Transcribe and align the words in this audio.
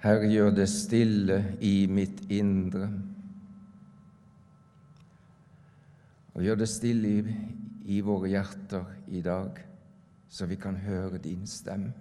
Herre, 0.00 0.28
gjør 0.32 0.54
det 0.56 0.68
stille 0.72 1.38
i 1.60 1.84
mitt 1.92 2.22
indre. 2.32 2.86
Og 6.32 6.44
gjør 6.46 6.62
det 6.62 6.68
stille 6.72 7.10
i, 7.18 7.34
i 7.96 7.98
våre 8.04 8.30
hjerter 8.32 8.86
i 9.12 9.20
dag, 9.20 9.60
så 10.30 10.48
vi 10.48 10.56
kan 10.56 10.78
høre 10.80 11.20
din 11.20 11.44
stemme. 11.46 11.92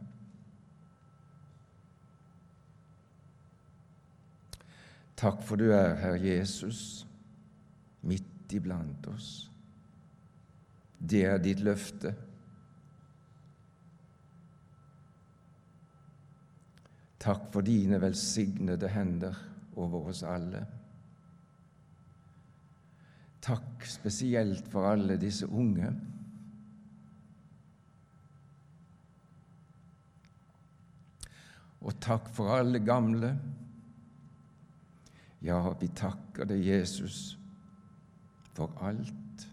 Takk 5.20 5.44
for 5.44 5.60
du 5.60 5.68
er, 5.76 5.97
Herre 6.00 6.22
Jesus, 6.24 7.04
midt 8.08 8.56
iblant 8.56 9.12
oss. 9.12 9.50
Det 11.00 11.26
er 11.28 11.42
ditt 11.44 11.60
løfte. 11.60 12.13
Takk 17.20 17.49
for 17.54 17.62
dine 17.62 17.99
velsignede 18.02 18.88
hender 18.88 19.36
over 19.76 20.08
oss 20.09 20.23
alle. 20.23 20.66
Takk 23.42 23.86
spesielt 23.88 24.68
for 24.68 24.88
alle 24.88 25.18
disse 25.20 25.48
unge. 25.48 25.92
Og 31.82 31.95
takk 32.04 32.28
for 32.36 32.55
alle 32.55 32.80
gamle. 32.84 33.34
Ja, 35.42 35.62
vi 35.80 35.88
takker 35.95 36.48
deg, 36.48 36.66
Jesus, 36.67 37.38
for 38.54 38.73
alt, 38.84 39.45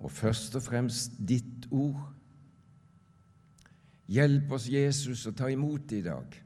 og 0.00 0.10
først 0.10 0.56
og 0.56 0.64
fremst 0.64 1.18
ditt 1.28 1.68
ord. 1.70 2.06
Hjelp 4.10 4.52
oss, 4.56 4.66
Jesus, 4.66 5.22
å 5.30 5.34
ta 5.36 5.48
imot 5.50 5.86
det 5.90 6.00
i 6.00 6.06
dag. 6.06 6.38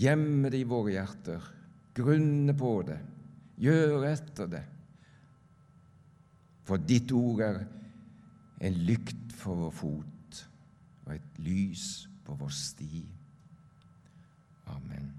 Gjemme 0.00 0.50
det 0.50 0.62
i 0.62 0.68
våre 0.68 0.94
hjerter, 0.94 1.50
grunne 1.94 2.54
på 2.56 2.70
det, 2.88 2.98
gjøre 3.62 4.12
etter 4.14 4.48
det. 4.50 4.62
For 6.64 6.80
ditt 6.80 7.12
ord 7.12 7.42
er 7.44 7.60
en 8.64 8.80
lykt 8.88 9.34
for 9.36 9.66
vår 9.66 9.76
fot 9.76 10.40
og 11.04 11.12
et 11.12 11.42
lys 11.44 11.84
på 12.24 12.36
vår 12.40 12.56
sti. 12.56 13.04
Amen. 14.72 15.12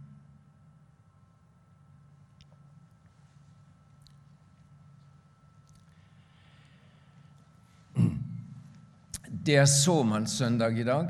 Det 9.46 9.60
er 9.62 9.68
såmannssøndag 9.70 10.80
i 10.80 10.84
dag, 10.84 11.10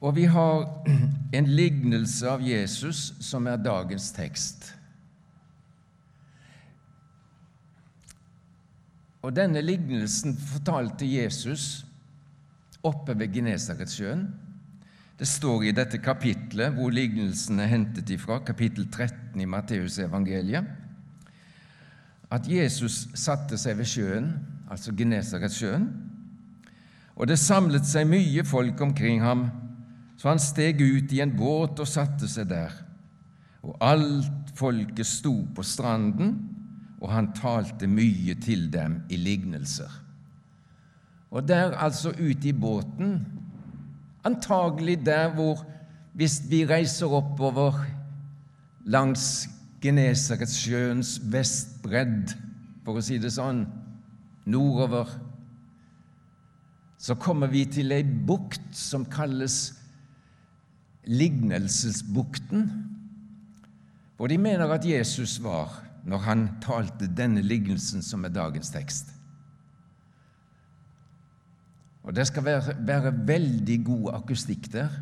og 0.00 0.16
vi 0.16 0.26
har 0.28 0.66
en 1.38 1.46
lignelse 1.48 2.28
av 2.28 2.42
Jesus 2.44 3.14
som 3.24 3.46
er 3.48 3.62
dagens 3.64 4.10
tekst. 4.12 4.66
Og 9.24 9.32
Denne 9.34 9.62
lignelsen 9.64 10.36
fortalte 10.36 11.08
Jesus 11.08 11.86
oppe 12.84 13.16
ved 13.18 13.32
Genesaretsjøen. 13.34 14.26
Det 15.16 15.26
står 15.26 15.64
i 15.64 15.72
dette 15.74 15.98
kapitlet 16.04 16.76
hvor 16.76 16.92
lignelsen 16.92 17.58
er 17.64 17.72
hentet 17.72 18.12
ifra, 18.12 18.42
kapittel 18.44 18.84
13 18.92 19.40
i 19.40 19.48
Matteusevangeliet, 19.48 20.68
at 22.30 22.50
Jesus 22.50 23.06
satte 23.16 23.56
seg 23.58 23.80
ved 23.80 23.88
sjøen, 23.88 24.28
altså 24.68 24.92
Genesaretsjøen, 24.92 25.88
og 27.16 27.28
det 27.30 27.38
samlet 27.40 27.86
seg 27.88 28.08
mye 28.10 28.44
folk 28.44 28.80
omkring 28.84 29.22
ham, 29.24 29.46
så 30.16 30.30
han 30.32 30.40
steg 30.40 30.80
ut 30.80 31.12
i 31.12 31.22
en 31.24 31.32
båt 31.36 31.80
og 31.80 31.88
satte 31.88 32.28
seg 32.28 32.50
der. 32.50 32.72
Og 33.64 33.76
alt 33.84 34.52
folket 34.56 35.08
sto 35.08 35.34
på 35.56 35.64
stranden, 35.64 36.36
og 37.00 37.10
han 37.12 37.32
talte 37.36 37.88
mye 37.88 38.36
til 38.40 38.68
dem 38.72 39.02
i 39.12 39.18
lignelser. 39.20 39.90
Og 41.30 41.44
der, 41.48 41.74
altså 41.76 42.12
ute 42.16 42.48
i 42.48 42.52
båten, 42.56 43.26
antagelig 44.24 45.06
der 45.06 45.32
hvor 45.34 45.64
Hvis 46.16 46.40
vi 46.48 46.62
reiser 46.64 47.12
oppover 47.12 47.74
langs 48.88 49.50
Genesaretsjøens 49.84 51.18
vestbredd, 51.28 52.32
for 52.86 52.96
å 52.96 53.02
si 53.04 53.18
det 53.20 53.34
sånn, 53.34 53.66
nordover 54.48 55.10
så 56.98 57.16
kommer 57.20 57.50
vi 57.52 57.64
til 57.68 57.92
ei 57.92 58.02
bukt 58.04 58.72
som 58.76 59.04
kalles 59.08 59.74
Lignelsesbukten, 61.06 62.64
hvor 64.16 64.26
de 64.26 64.38
mener 64.42 64.72
at 64.74 64.86
Jesus 64.88 65.36
var 65.44 65.84
når 66.06 66.22
han 66.24 66.48
talte 66.62 67.06
denne 67.06 67.42
lignelsen 67.42 68.02
som 68.02 68.24
er 68.24 68.34
dagens 68.34 68.72
tekst. 68.74 69.12
Og 72.06 72.14
Det 72.14 72.26
skal 72.26 72.44
være, 72.44 72.76
være 72.86 73.12
veldig 73.26 73.78
god 73.84 74.12
akustikk 74.14 74.70
der, 74.72 74.92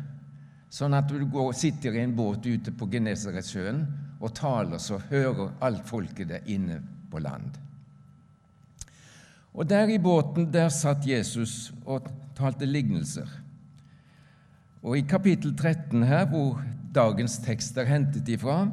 sånn 0.73 0.93
at 0.97 1.09
du 1.09 1.25
går, 1.29 1.53
sitter 1.53 1.93
i 1.93 2.01
en 2.01 2.15
båt 2.17 2.45
ute 2.45 2.73
på 2.73 2.87
Genesaretsjøen 2.91 3.83
og 4.19 4.33
taler, 4.35 4.81
så 4.81 4.97
hører 5.11 5.53
alt 5.61 5.85
folket 5.87 6.31
der 6.33 6.49
inne 6.49 6.81
på 7.11 7.21
land. 7.21 7.64
Og 9.55 9.69
der 9.69 9.87
i 9.87 9.97
båten 9.97 10.49
der 10.53 10.69
satt 10.69 11.07
Jesus 11.07 11.73
og 11.85 12.09
talte 12.35 12.67
lignelser. 12.67 13.27
Og 14.83 14.97
i 14.97 15.05
kapittel 15.07 15.55
13 15.57 16.03
her, 16.03 16.25
hvor 16.27 16.59
dagens 16.95 17.37
tekst 17.37 17.77
er 17.77 17.87
hentet 17.87 18.27
ifra, 18.29 18.67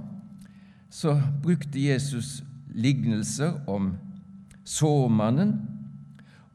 så 0.91 1.15
brukte 1.43 1.81
Jesus 1.81 2.43
lignelser 2.75 3.63
om 3.67 3.95
såmannen, 4.65 5.55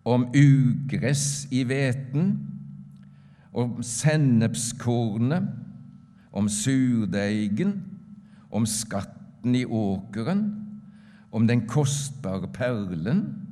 om 0.05 0.27
ugress 0.35 1.47
i 1.51 1.63
hveten, 1.63 2.35
om 3.53 3.81
sennepskornet, 3.83 5.47
om 6.31 6.49
surdeigen, 6.49 7.81
om 8.51 8.65
skatten 8.65 9.55
i 9.55 9.65
åkeren, 9.65 10.45
om 11.31 11.47
den 11.47 11.65
kostbare 11.67 12.47
perlen, 12.53 13.46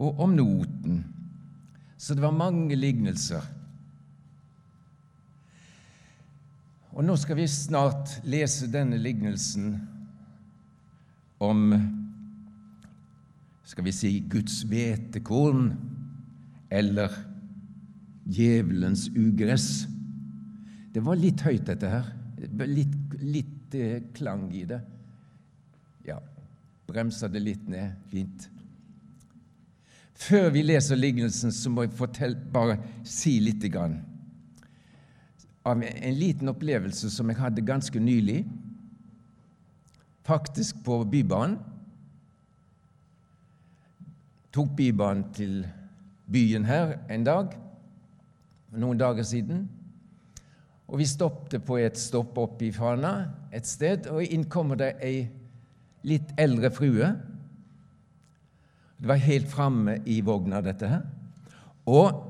og 0.00 0.20
om 0.24 0.34
noten. 0.34 1.02
Så 2.00 2.16
det 2.16 2.24
var 2.24 2.32
mange 2.32 2.76
lignelser. 2.78 3.44
Og 6.96 7.04
nå 7.06 7.14
skal 7.20 7.38
vi 7.38 7.46
snart 7.48 8.16
lese 8.28 8.68
denne 8.72 8.98
lignelsen 9.00 9.74
om 11.40 11.74
skal 13.70 13.86
vi 13.86 13.92
si 13.94 14.10
Guds 14.26 14.64
hvetekorn 14.66 15.68
eller 16.74 17.14
djevelens 18.26 19.06
ugress. 19.14 19.86
Det 20.90 21.02
var 21.06 21.18
litt 21.20 21.44
høyt, 21.46 21.62
dette 21.68 21.90
her. 21.92 22.08
Litt, 22.66 22.96
litt 23.22 23.76
eh, 23.78 24.00
klang 24.16 24.48
i 24.56 24.64
det. 24.66 24.80
Ja, 26.08 26.18
bremsa 26.90 27.30
det 27.30 27.44
litt 27.44 27.68
ned. 27.70 27.94
Fint. 28.10 28.48
Før 30.20 30.50
vi 30.52 30.62
leser 30.62 30.98
lignelsen, 31.00 31.52
så 31.52 31.70
må 31.72 31.86
jeg 31.86 31.96
fortelle, 31.96 32.36
bare 32.52 32.76
si 33.08 33.38
litt 33.40 33.64
grann 33.72 34.00
av 35.64 35.82
en 35.84 36.14
liten 36.16 36.48
opplevelse 36.48 37.10
som 37.12 37.28
jeg 37.30 37.38
hadde 37.40 37.64
ganske 37.66 38.00
nylig, 38.00 38.44
faktisk 40.24 40.80
på 40.86 41.02
Bybanen. 41.10 41.58
Tok 44.50 44.72
Bybanen 44.76 45.26
til 45.36 45.60
byen 46.30 46.64
her 46.66 46.96
en 47.12 47.26
dag, 47.26 47.52
noen 48.72 48.98
dager 48.98 49.26
siden. 49.26 49.66
Og 50.90 50.98
vi 50.98 51.06
stoppet 51.06 51.62
på 51.66 51.78
et 51.78 51.98
stopp 52.00 52.38
oppe 52.40 52.66
i 52.66 52.72
Fana 52.74 53.30
et 53.54 53.68
sted, 53.68 54.08
og 54.10 54.24
inn 54.26 54.48
kommer 54.50 54.80
det 54.80 54.94
ei 55.06 55.28
litt 56.06 56.32
eldre 56.40 56.70
frue 56.72 57.12
det 59.00 59.08
var 59.08 59.16
helt 59.16 59.48
framme 59.48 59.96
i 60.04 60.20
vogna, 60.20 60.60
dette 60.60 60.88
her. 60.88 61.06
Og 61.88 62.26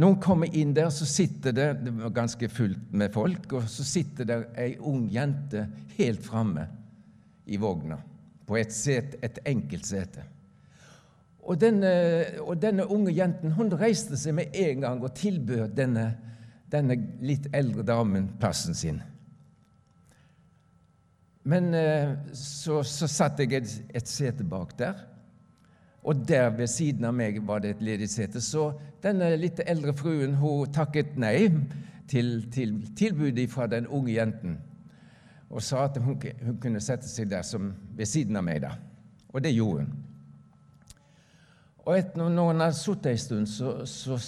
hun 0.00 0.20
kommer 0.22 0.54
inn 0.56 0.70
der, 0.74 0.92
så 0.94 1.04
sitter 1.08 1.52
det 1.52 1.68
det 1.82 1.94
var 1.98 2.12
ganske 2.14 2.48
fullt 2.48 2.92
med 2.94 3.10
folk, 3.12 3.50
og 3.58 3.66
så 3.68 3.84
sitter 3.84 4.28
det 4.28 4.38
ei 4.62 4.76
ung 4.78 5.08
jente 5.10 5.66
helt 5.98 6.22
framme 6.24 6.68
i 7.50 7.58
vogna, 7.58 7.98
på 8.46 8.60
et, 8.60 8.72
set, 8.72 9.18
et 9.26 9.42
enkelt 9.50 9.88
sete. 9.88 10.22
Og 11.42 11.58
denne, 11.58 11.90
og 12.44 12.60
denne, 12.62 12.86
unge 12.86 13.12
jenten 13.16 13.56
hun 13.56 13.72
reiste 13.74 14.16
seg 14.20 14.36
med 14.38 14.54
en 14.54 14.84
gang 14.86 15.02
og 15.02 15.16
tilbød 15.18 15.74
denne, 15.74 16.12
denne 16.70 16.94
litt 17.26 17.48
eldre 17.56 17.82
damen 17.82 18.30
plassen 18.38 18.76
sin. 18.78 19.00
Men 21.42 21.74
eh, 21.74 22.16
så, 22.36 22.82
så 22.84 23.08
satt 23.08 23.40
jeg 23.40 23.54
et, 23.56 23.76
et 23.96 24.08
sete 24.08 24.44
bak 24.44 24.74
der, 24.78 25.06
og 26.02 26.24
der 26.28 26.48
ved 26.56 26.68
siden 26.72 27.04
av 27.04 27.14
meg 27.16 27.40
var 27.44 27.60
det 27.60 27.74
et 27.74 27.82
ledig 27.84 28.08
sete. 28.08 28.40
Så 28.40 28.70
denne 29.04 29.34
litt 29.36 29.60
eldre 29.66 29.92
fruen 29.96 30.38
hun 30.40 30.70
takket 30.72 31.16
nei 31.20 31.50
til, 32.08 32.50
til 32.52 32.78
tilbudet 32.96 33.50
fra 33.52 33.68
den 33.68 33.88
unge 33.88 34.14
jenten 34.14 34.58
og 35.50 35.62
sa 35.66 35.84
at 35.88 35.96
hun, 35.98 36.14
hun, 36.44 36.58
kunne 36.62 36.80
sette 36.80 37.08
seg 37.10 37.26
der 37.30 37.42
som 37.42 37.72
ved 37.98 38.06
siden 38.06 38.38
av 38.38 38.44
meg. 38.46 38.60
da. 38.62 38.76
Og 39.34 39.42
det 39.42 39.50
gjorde 39.50 39.82
hun. 39.82 39.96
Og 41.86 41.96
etter 41.96 42.28
når 42.30 42.52
hun 42.52 42.62
hadde 42.62 42.76
sittet 42.78 43.10
en 43.10 43.18
stund, 43.18 43.48
så, 43.50 43.72
så, 43.82 44.18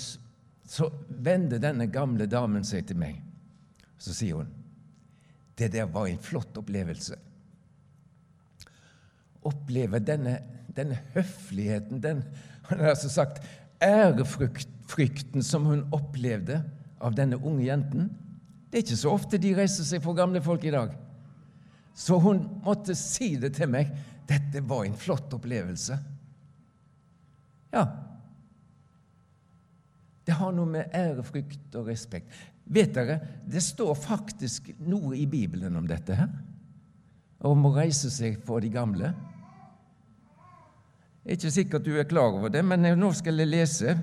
så 0.66 0.88
vender 1.08 1.62
denne 1.62 1.86
gamle 1.86 2.26
damen 2.26 2.66
seg 2.66 2.88
til 2.88 2.98
meg. 2.98 3.20
Så 4.02 4.16
sier 4.18 4.42
hun 4.42 4.50
det 5.62 5.72
der 5.76 5.90
var 5.90 6.08
en 6.10 6.20
flott 6.22 6.56
opplevelse. 6.58 7.16
Oppleve 9.46 10.00
denne, 10.02 10.36
denne 10.74 10.98
høfligheten, 11.14 12.02
den 12.02 12.24
altså 12.70 13.10
sagt, 13.10 13.42
ærefrykten 13.82 15.42
som 15.42 15.66
hun 15.66 15.86
opplevde 15.94 16.62
av 17.02 17.16
denne 17.18 17.38
unge 17.40 17.66
jenten. 17.66 18.10
Det 18.70 18.78
er 18.78 18.84
ikke 18.86 19.02
så 19.02 19.12
ofte 19.12 19.40
de 19.40 19.54
reiser 19.56 19.86
seg 19.86 20.02
for 20.04 20.16
gamle 20.16 20.42
folk 20.42 20.64
i 20.64 20.74
dag. 20.74 20.94
Så 21.94 22.16
hun 22.22 22.44
måtte 22.64 22.94
si 22.96 23.34
det 23.40 23.52
til 23.58 23.68
meg. 23.72 23.90
Dette 24.28 24.62
var 24.64 24.86
en 24.86 24.96
flott 24.96 25.34
opplevelse. 25.34 25.98
Ja. 27.72 27.84
Det 30.22 30.38
har 30.38 30.54
noe 30.54 30.70
med 30.70 30.94
ærefrykt 30.96 31.74
og 31.76 31.90
respekt 31.90 32.32
Vet 32.72 32.94
dere, 32.96 33.18
det 33.44 33.60
står 33.64 33.92
faktisk 33.98 34.70
noe 34.88 35.16
i 35.18 35.26
Bibelen 35.28 35.76
om 35.76 35.86
dette 35.88 36.16
her. 36.16 36.30
Om 37.42 37.66
å 37.68 37.74
reise 37.76 38.10
seg 38.12 38.38
for 38.46 38.62
de 38.64 38.70
gamle. 38.72 39.12
Jeg 41.22 41.34
er 41.34 41.38
ikke 41.38 41.54
sikkert 41.54 41.86
du 41.86 41.92
er 41.98 42.08
klar 42.08 42.34
over 42.34 42.50
det, 42.50 42.62
men 42.64 42.86
nå 42.98 43.12
skal 43.14 43.38
jeg 43.42 43.50
lese. 43.50 43.96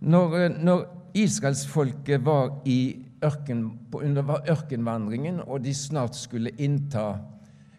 Når, 0.00 0.38
når 0.64 0.86
israelsfolket 1.16 2.24
var 2.24 2.62
i 2.68 2.96
ørken, 3.24 3.66
under 3.94 4.50
ørkenvandringen, 4.50 5.40
og 5.46 5.64
de 5.64 5.74
snart 5.74 6.16
skulle 6.16 6.54
innta 6.58 7.16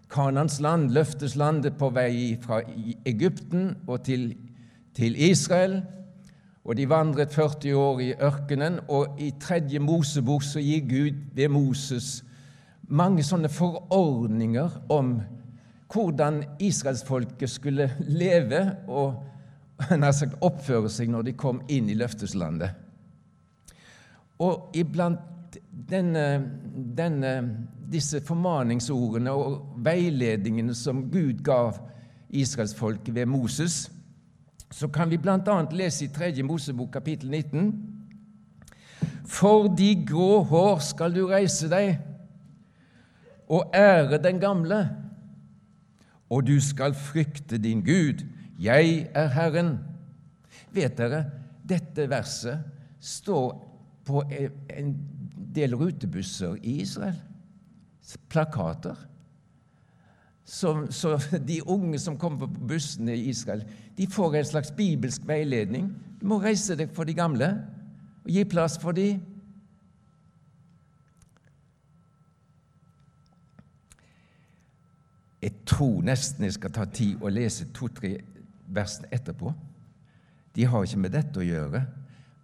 Kanans 0.10 0.62
land, 0.64 0.92
løfteslandet, 0.96 1.76
på 1.78 1.90
vei 1.92 2.38
fra 2.42 2.62
Egypten 3.06 3.74
og 3.88 4.06
til, 4.08 4.30
til 4.96 5.18
Israel. 5.20 5.82
Og 6.68 6.76
de 6.76 6.90
vandret 6.90 7.32
40 7.32 7.76
år 7.80 8.00
i 8.04 8.14
ørkenen, 8.14 8.82
og 8.92 9.16
i 9.24 9.32
tredje 9.40 9.80
Mosebok 9.80 10.44
så 10.44 10.60
gir 10.60 10.84
Gud 10.90 11.22
ved 11.36 11.48
Moses 11.50 12.24
mange 12.88 13.24
sånne 13.24 13.50
forordninger 13.52 14.76
om 14.92 15.18
hvordan 15.92 16.42
israelsfolket 16.64 17.52
skulle 17.52 17.90
leve 18.08 18.62
og 18.88 19.24
sagt, 20.12 20.36
oppføre 20.44 20.92
seg 20.92 21.12
når 21.12 21.30
de 21.30 21.38
kom 21.40 21.62
inn 21.72 21.90
i 21.92 21.98
løfteslandet. 22.00 22.70
Og 24.44 24.76
iblant 24.78 25.58
denne, 25.88 26.26
denne, 26.98 27.34
disse 27.88 28.20
formaningsordene 28.26 29.32
og 29.32 29.80
veiledningene 29.86 30.76
som 30.76 31.06
Gud 31.12 31.40
gav 31.46 31.78
israelsfolket 32.30 33.16
ved 33.16 33.30
Moses, 33.32 33.86
så 34.72 34.88
kan 34.88 35.10
vi 35.10 35.18
bl.a. 35.18 35.62
lese 35.72 36.06
i 36.06 36.12
3. 36.14 36.44
Mosebok 36.44 36.92
kapittel 36.92 37.30
19. 37.30 37.72
For 39.28 39.68
de 39.68 39.92
grå 40.08 40.44
hår 40.44 40.80
skal 40.84 41.16
du 41.16 41.26
reise 41.30 41.70
deg 41.72 41.98
og 43.48 43.72
ære 43.76 44.20
den 44.20 44.42
gamle, 44.44 44.80
og 46.30 46.48
du 46.48 46.58
skal 46.60 46.96
frykte 46.96 47.58
din 47.58 47.80
Gud. 47.86 48.26
Jeg 48.60 49.08
er 49.16 49.28
Herren. 49.32 49.78
Vet 50.76 50.98
dere, 50.98 51.24
dette 51.64 52.10
verset 52.10 52.66
står 53.00 53.54
på 54.08 54.24
en 54.28 54.92
del 55.56 55.76
rutebusser 55.76 56.58
i 56.64 56.82
Israel. 56.84 57.16
Plakater. 58.30 58.96
Så, 60.48 60.88
så, 60.90 61.18
de 61.48 61.62
unge 61.68 62.00
som 62.00 62.18
kommer 62.18 62.48
på 62.48 62.68
bussene 62.70 63.16
i 63.16 63.30
Israel, 63.30 63.66
de 63.98 64.08
får 64.08 64.36
en 64.36 64.46
slags 64.46 64.72
bibelsk 64.72 65.28
veiledning. 65.28 65.90
Du 66.22 66.28
må 66.32 66.40
reise 66.40 66.78
deg 66.80 66.94
for 66.96 67.04
de 67.04 67.18
gamle 67.18 67.50
og 68.24 68.32
gi 68.32 68.46
plass 68.48 68.78
for 68.80 68.96
de. 68.96 69.10
Jeg 75.44 75.54
tror 75.68 76.00
nesten 76.08 76.48
jeg 76.48 76.56
skal 76.56 76.74
ta 76.74 76.88
tid 76.96 77.20
og 77.22 77.36
lese 77.36 77.68
to-tre 77.76 78.16
versene 78.72 79.12
etterpå. 79.12 79.52
De 80.56 80.66
har 80.66 80.84
ikke 80.84 81.04
med 81.04 81.14
dette 81.14 81.44
å 81.44 81.46
gjøre, 81.46 81.84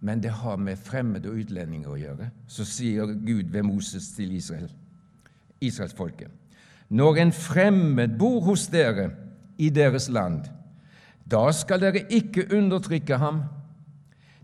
men 0.04 0.20
det 0.20 0.30
har 0.44 0.60
med 0.60 0.78
fremmede 0.78 1.32
og 1.32 1.40
utlendinger 1.40 1.90
å 1.90 1.98
gjøre. 1.98 2.30
Så 2.46 2.68
sier 2.68 3.16
Gud 3.16 3.48
ved 3.48 3.64
Moses 3.64 4.12
til 4.12 4.36
Israel, 4.36 4.68
israelsfolket. 5.60 6.43
Når 6.94 7.16
en 7.18 7.32
fremmed 7.34 8.18
bor 8.18 8.40
hos 8.46 8.68
dere 8.70 9.08
i 9.58 9.70
deres 9.74 10.06
land, 10.12 10.44
da 11.26 11.48
skal 11.50 11.80
dere 11.82 12.04
ikke 12.12 12.46
undertrykke 12.54 13.18
ham. 13.18 13.40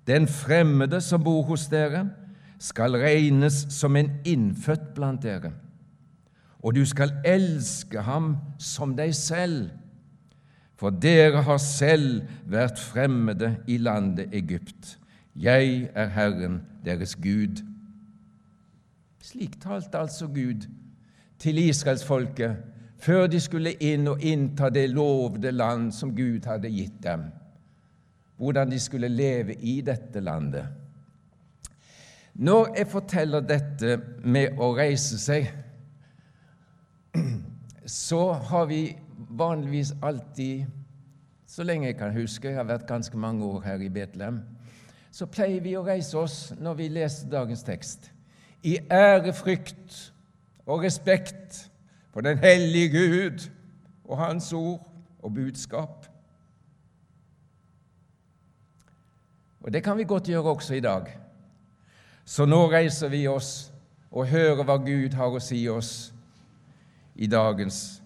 Den 0.06 0.26
fremmede 0.26 0.98
som 1.04 1.22
bor 1.22 1.44
hos 1.46 1.68
dere, 1.70 2.08
skal 2.60 2.98
regnes 3.00 3.62
som 3.72 3.96
en 3.96 4.10
innfødt 4.28 4.90
blant 4.94 5.22
dere, 5.22 5.52
og 6.60 6.74
du 6.76 6.82
skal 6.84 7.14
elske 7.24 8.02
ham 8.04 8.34
som 8.60 8.92
deg 8.98 9.14
selv, 9.16 9.70
for 10.76 10.92
dere 10.92 11.40
har 11.46 11.60
selv 11.62 12.26
vært 12.48 12.80
fremmede 12.80 13.54
i 13.68 13.78
landet 13.80 14.34
Egypt. 14.36 14.98
Jeg 15.36 15.88
er 15.94 16.12
Herren 16.12 16.60
deres 16.84 17.14
Gud. 17.16 17.62
Slik 19.24 19.56
talte 19.62 20.00
altså 20.00 20.28
Gud 20.28 20.66
til 21.40 21.58
israelsfolket 21.58 22.56
før 23.00 23.26
de 23.32 23.40
skulle 23.40 23.72
inn 23.80 24.08
og 24.12 24.20
innta 24.20 24.68
det 24.72 24.90
lovde 24.92 25.52
land 25.54 25.88
som 25.96 26.12
Gud 26.16 26.44
hadde 26.44 26.68
gitt 26.72 26.98
dem, 27.04 27.30
hvordan 28.36 28.70
de 28.70 28.80
skulle 28.80 29.08
leve 29.08 29.56
i 29.56 29.80
dette 29.84 30.20
landet. 30.20 30.66
Når 32.34 32.74
jeg 32.76 32.88
forteller 32.88 33.44
dette 33.44 33.96
med 34.24 34.60
å 34.60 34.70
reise 34.76 35.18
seg, 35.20 35.48
så 37.84 38.20
har 38.52 38.68
vi 38.70 38.84
vanligvis 39.16 39.94
alltid, 40.02 40.68
så 41.46 41.64
lenge 41.66 41.88
jeg 41.88 41.98
kan 41.98 42.14
huske, 42.14 42.48
jeg 42.48 42.60
har 42.60 42.68
vært 42.68 42.88
ganske 42.88 43.16
mange 43.18 43.44
år 43.44 43.64
her 43.64 43.82
i 43.82 43.90
Betlehem, 43.92 44.42
så 45.10 45.26
pleier 45.26 45.60
vi 45.64 45.74
å 45.74 45.84
reise 45.84 46.16
oss 46.20 46.38
når 46.60 46.78
vi 46.78 46.88
leser 47.00 47.32
dagens 47.32 47.64
tekst, 47.66 48.12
i 48.62 48.76
ærefrykt 48.92 50.09
og 50.70 50.82
respekt 50.82 51.70
for 52.10 52.20
den 52.20 52.38
hellige 52.38 52.88
Gud 52.88 53.50
og 54.04 54.18
Hans 54.18 54.52
ord 54.52 54.92
og 55.22 55.34
budskap. 55.34 56.06
Og 59.60 59.72
Det 59.72 59.84
kan 59.84 59.98
vi 59.98 60.04
godt 60.04 60.24
gjøre 60.24 60.42
også 60.42 60.74
i 60.74 60.80
dag. 60.80 61.18
Så 62.24 62.44
nå 62.44 62.70
reiser 62.70 63.08
vi 63.08 63.26
oss 63.26 63.72
og 64.10 64.26
hører 64.26 64.64
hva 64.64 64.76
Gud 64.76 65.14
har 65.14 65.34
å 65.34 65.42
si 65.42 65.68
oss 65.68 66.12
i 67.14 67.26
dagens 67.26 68.02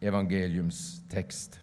evangeliumstekst. 0.00 1.60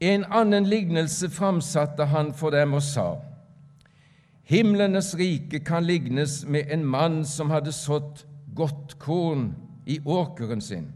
En 0.00 0.24
annen 0.30 0.64
lignelse 0.66 1.30
framsatte 1.30 2.04
han 2.04 2.34
for 2.34 2.50
dem 2.50 2.74
og 2.74 2.82
sa:" 2.82 3.31
Himlenes 4.44 5.14
rike 5.18 5.60
kan 5.64 5.84
lignes 5.86 6.44
med 6.44 6.70
en 6.70 6.84
mann 6.84 7.24
som 7.24 7.50
hadde 7.50 7.72
sådd 7.72 8.24
godt 8.54 8.98
korn 8.98 9.52
i 9.86 10.00
åkeren 10.04 10.60
sin. 10.60 10.92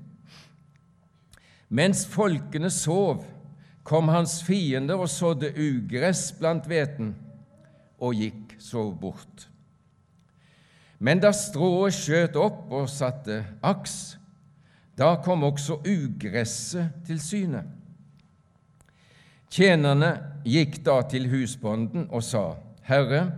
Mens 1.69 2.07
folkene 2.07 2.71
sov, 2.71 3.25
kom 3.87 4.09
hans 4.09 4.41
fiender 4.43 4.99
og 4.99 5.09
sådde 5.09 5.53
ugress 5.55 6.33
blant 6.39 6.67
hveten, 6.67 7.15
og 8.03 8.19
gikk 8.19 8.57
så 8.59 8.91
bort. 8.91 9.47
Men 10.99 11.21
da 11.23 11.31
strået 11.33 11.95
skjøt 11.95 12.37
opp 12.41 12.73
og 12.73 12.91
satte 12.91 13.45
aks, 13.63 14.17
da 14.99 15.15
kom 15.23 15.45
også 15.47 15.79
ugresset 15.85 17.03
til 17.07 17.21
syne. 17.21 17.63
Tjenerne 19.53 20.11
gikk 20.45 20.81
da 20.85 21.01
til 21.09 21.29
husbonden 21.31 22.09
og 22.11 22.25
sa:" 22.25 22.66
Herre, 22.87 23.33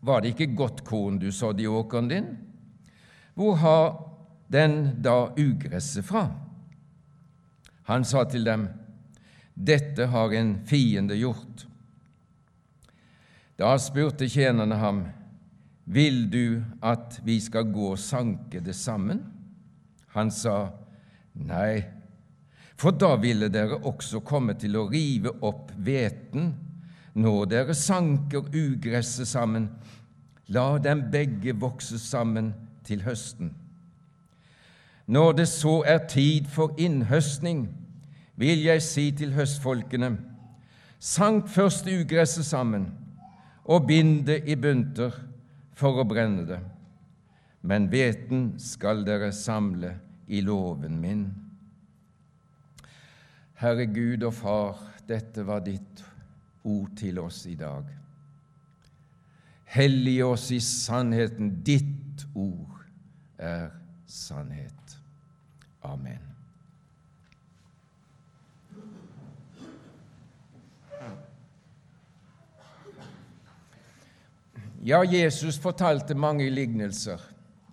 var 0.00 0.22
det 0.22 0.32
ikke 0.32 0.54
godt 0.56 0.80
korn 0.86 1.18
du 1.20 1.28
sådde 1.32 1.62
i 1.62 1.68
åkeren 1.68 2.08
din? 2.08 2.28
Hvor 3.36 3.58
har 3.60 3.88
den 4.48 5.02
da 5.04 5.28
ugresset 5.36 6.06
fra? 6.08 6.30
Han 7.84 8.04
sa 8.04 8.24
til 8.24 8.46
dem, 8.48 8.68
Dette 9.54 10.06
har 10.12 10.32
en 10.32 10.58
fiende 10.66 11.16
gjort. 11.16 11.66
Da 13.56 13.76
spurte 13.80 14.28
tjenerne 14.28 14.80
ham, 14.80 15.04
Vil 15.84 16.30
du 16.30 16.64
at 16.82 17.20
vi 17.24 17.38
skal 17.40 17.68
gå 17.72 17.92
og 17.92 18.00
sanke 18.00 18.60
det 18.60 18.74
sammen? 18.74 19.20
Han 20.16 20.30
sa, 20.30 20.72
Nei, 21.34 21.84
For 22.76 22.92
da 22.92 23.14
ville 23.16 23.48
dere 23.48 23.78
også 23.84 24.20
komme 24.20 24.56
til 24.60 24.76
å 24.76 24.88
rive 24.90 25.30
opp 25.44 25.70
hveten 25.76 26.54
når 27.16 27.44
dere 27.48 27.74
sanker 27.74 28.44
ugresset 28.52 29.28
sammen. 29.28 29.70
La 30.52 30.76
dem 30.78 31.06
begge 31.12 31.54
vokse 31.58 31.98
sammen 31.98 32.52
til 32.84 33.02
høsten. 33.02 33.54
Når 35.06 35.32
det 35.40 35.48
så 35.48 35.80
er 35.86 36.06
tid 36.10 36.46
for 36.50 36.74
innhøstning, 36.78 37.68
vil 38.36 38.62
jeg 38.62 38.82
si 38.82 39.10
til 39.10 39.32
høstfolkene:" 39.32 40.16
Sank 40.98 41.48
først 41.48 41.86
ugresset 41.86 42.44
sammen 42.44 42.86
og 43.64 43.86
bind 43.86 44.26
det 44.26 44.42
i 44.48 44.54
bunter 44.56 45.12
for 45.74 46.00
å 46.00 46.04
brenne 46.08 46.46
det. 46.48 46.60
Men 47.62 47.86
hveten 47.92 48.54
skal 48.58 49.04
dere 49.04 49.32
samle 49.32 49.92
i 50.26 50.40
låven 50.40 51.00
min. 51.00 51.34
Herre 53.54 53.86
Gud 53.86 54.22
og 54.22 54.34
Far, 54.34 54.82
dette 55.08 55.46
var 55.46 55.60
ditt 55.60 56.02
ord 56.02 56.15
til 56.96 57.18
oss 57.22 57.44
i 57.46 57.54
dag. 57.54 57.84
Hellige 59.64 60.24
oss 60.24 60.50
i 60.50 60.60
sannheten. 60.60 61.50
Ditt 61.66 62.26
ord 62.34 62.84
er 63.38 63.70
sannhet. 64.06 64.96
Amen. 65.82 66.22
Ja, 74.86 75.02
Jesus 75.02 75.58
fortalte 75.58 76.14
mange 76.14 76.46
lignelser 76.50 77.18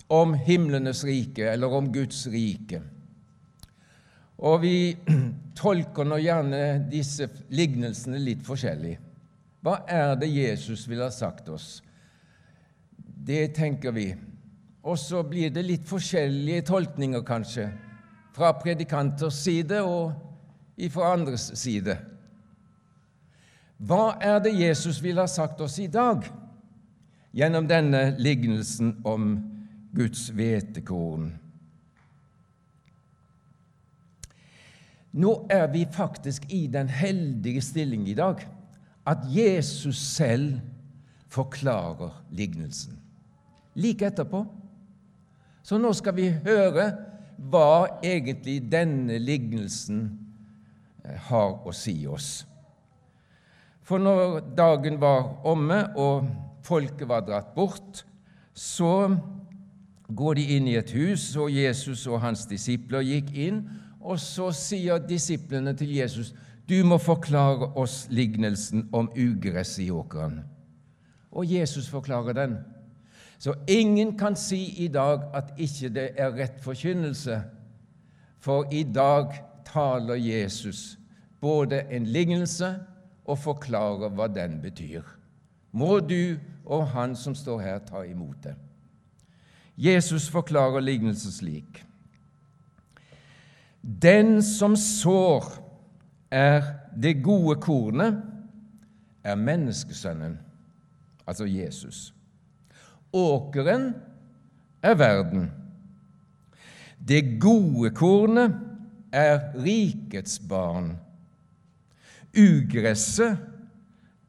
om 0.10 0.34
himlenes 0.34 1.04
rike 1.06 1.46
eller 1.52 1.74
om 1.78 1.92
Guds 1.94 2.26
rike. 2.28 2.82
Og 4.42 4.62
vi 4.64 4.76
tolker 5.60 6.08
nå 6.08 6.20
gjerne 6.24 6.62
disse 6.92 7.28
lignelsene 7.54 8.22
litt 8.22 8.44
forskjellig. 8.46 8.98
Hva 9.64 9.80
er 9.88 10.16
det 10.20 10.32
Jesus 10.32 10.88
ville 10.90 11.06
ha 11.08 11.14
sagt 11.14 11.50
oss? 11.50 11.78
Det 12.98 13.54
tenker 13.56 13.94
vi. 13.96 14.10
Og 14.84 14.98
så 15.00 15.22
blir 15.24 15.54
det 15.54 15.64
litt 15.64 15.86
forskjellige 15.88 16.66
tolkninger, 16.68 17.24
kanskje, 17.24 17.70
fra 18.36 18.50
predikanters 18.60 19.38
side 19.46 19.80
og 19.86 20.12
fra 20.92 21.14
andres 21.14 21.52
side. 21.56 21.96
Hva 23.84 24.18
er 24.20 24.42
det 24.44 24.56
Jesus 24.58 25.00
ville 25.04 25.24
ha 25.24 25.30
sagt 25.30 25.62
oss 25.62 25.78
i 25.80 25.88
dag 25.92 26.26
gjennom 27.36 27.68
denne 27.70 28.14
lignelsen 28.20 28.98
om 29.08 29.38
Guds 29.96 30.28
hvetekorn? 30.34 31.32
Nå 35.14 35.34
er 35.50 35.68
vi 35.70 35.86
faktisk 35.92 36.46
i 36.50 36.66
den 36.68 36.90
heldige 36.90 37.62
stilling 37.62 38.08
i 38.10 38.18
dag 38.18 38.42
at 39.06 39.26
Jesus 39.30 39.98
selv 39.98 40.60
forklarer 41.30 42.24
lignelsen. 42.32 42.98
Like 43.76 44.06
etterpå. 44.06 44.46
Så 45.64 45.78
nå 45.78 45.94
skal 45.94 46.16
vi 46.18 46.30
høre 46.46 46.88
hva 47.38 48.00
egentlig 48.04 48.60
denne 48.72 49.20
lignelsen 49.22 50.02
eh, 51.06 51.18
har 51.30 51.62
å 51.66 51.74
si 51.76 51.96
oss. 52.08 52.44
For 53.84 54.00
når 54.00 54.40
dagen 54.58 55.00
var 55.02 55.46
omme 55.46 55.80
og 56.00 56.30
folket 56.64 57.08
var 57.10 57.26
dratt 57.28 57.54
bort, 57.56 58.04
så 58.54 59.16
går 60.08 60.38
de 60.40 60.46
inn 60.56 60.70
i 60.70 60.78
et 60.80 60.92
hus, 60.96 61.34
og 61.36 61.52
Jesus 61.52 62.06
og 62.08 62.22
hans 62.24 62.46
disipler 62.48 63.04
gikk 63.04 63.34
inn 63.34 63.64
og 64.04 64.20
så 64.20 64.52
sier 64.52 64.98
disiplene 65.08 65.74
til 65.74 65.96
Jesus, 65.96 66.34
'Du 66.70 66.84
må 66.86 66.98
forklare 66.98 67.74
oss 67.76 68.08
lignelsen 68.10 68.90
om 68.94 69.10
ugress 69.18 69.80
i 69.80 69.90
åkeren.' 69.90 70.44
Og 71.32 71.52
Jesus 71.52 71.90
forklarer 71.90 72.34
den. 72.34 72.58
Så 73.40 73.54
ingen 73.68 74.18
kan 74.18 74.36
si 74.36 74.86
i 74.86 74.88
dag 74.88 75.20
at 75.34 75.54
ikke 75.58 75.90
det 75.90 76.10
er 76.18 76.32
rett 76.32 76.62
forkynnelse, 76.62 77.42
for 78.40 78.68
i 78.72 78.84
dag 78.84 79.34
taler 79.66 80.16
Jesus 80.16 80.98
både 81.42 81.82
en 81.92 82.06
lignelse 82.06 82.76
og 83.26 83.40
forklarer 83.40 84.10
hva 84.10 84.28
den 84.28 84.62
betyr. 84.62 85.02
Må 85.72 86.00
du 86.00 86.38
og 86.66 86.88
han 86.88 87.16
som 87.16 87.36
står 87.36 87.60
her, 87.60 87.80
ta 87.80 88.04
imot 88.08 88.44
det. 88.44 88.56
Jesus 89.78 90.30
forklarer 90.30 90.80
lignelsen 90.80 91.32
slik. 91.32 91.84
Den 93.84 94.44
som 94.44 94.76
sår, 94.80 95.44
er 96.32 96.64
det 96.96 97.20
gode 97.24 97.60
kornet, 97.62 98.22
er 99.24 99.36
menneskesønnen, 99.36 100.38
altså 101.28 101.46
Jesus. 101.46 102.14
Åkeren 103.14 103.94
er 104.84 104.96
verden. 104.96 105.52
Det 107.08 107.40
gode 107.40 107.92
kornet 107.92 108.56
er 109.12 109.52
rikets 109.56 110.40
barn. 110.40 110.96
Ugresset 112.34 113.38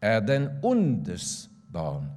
er 0.03 0.21
den 0.21 0.49
ondes 0.63 1.51
barn. 1.73 2.11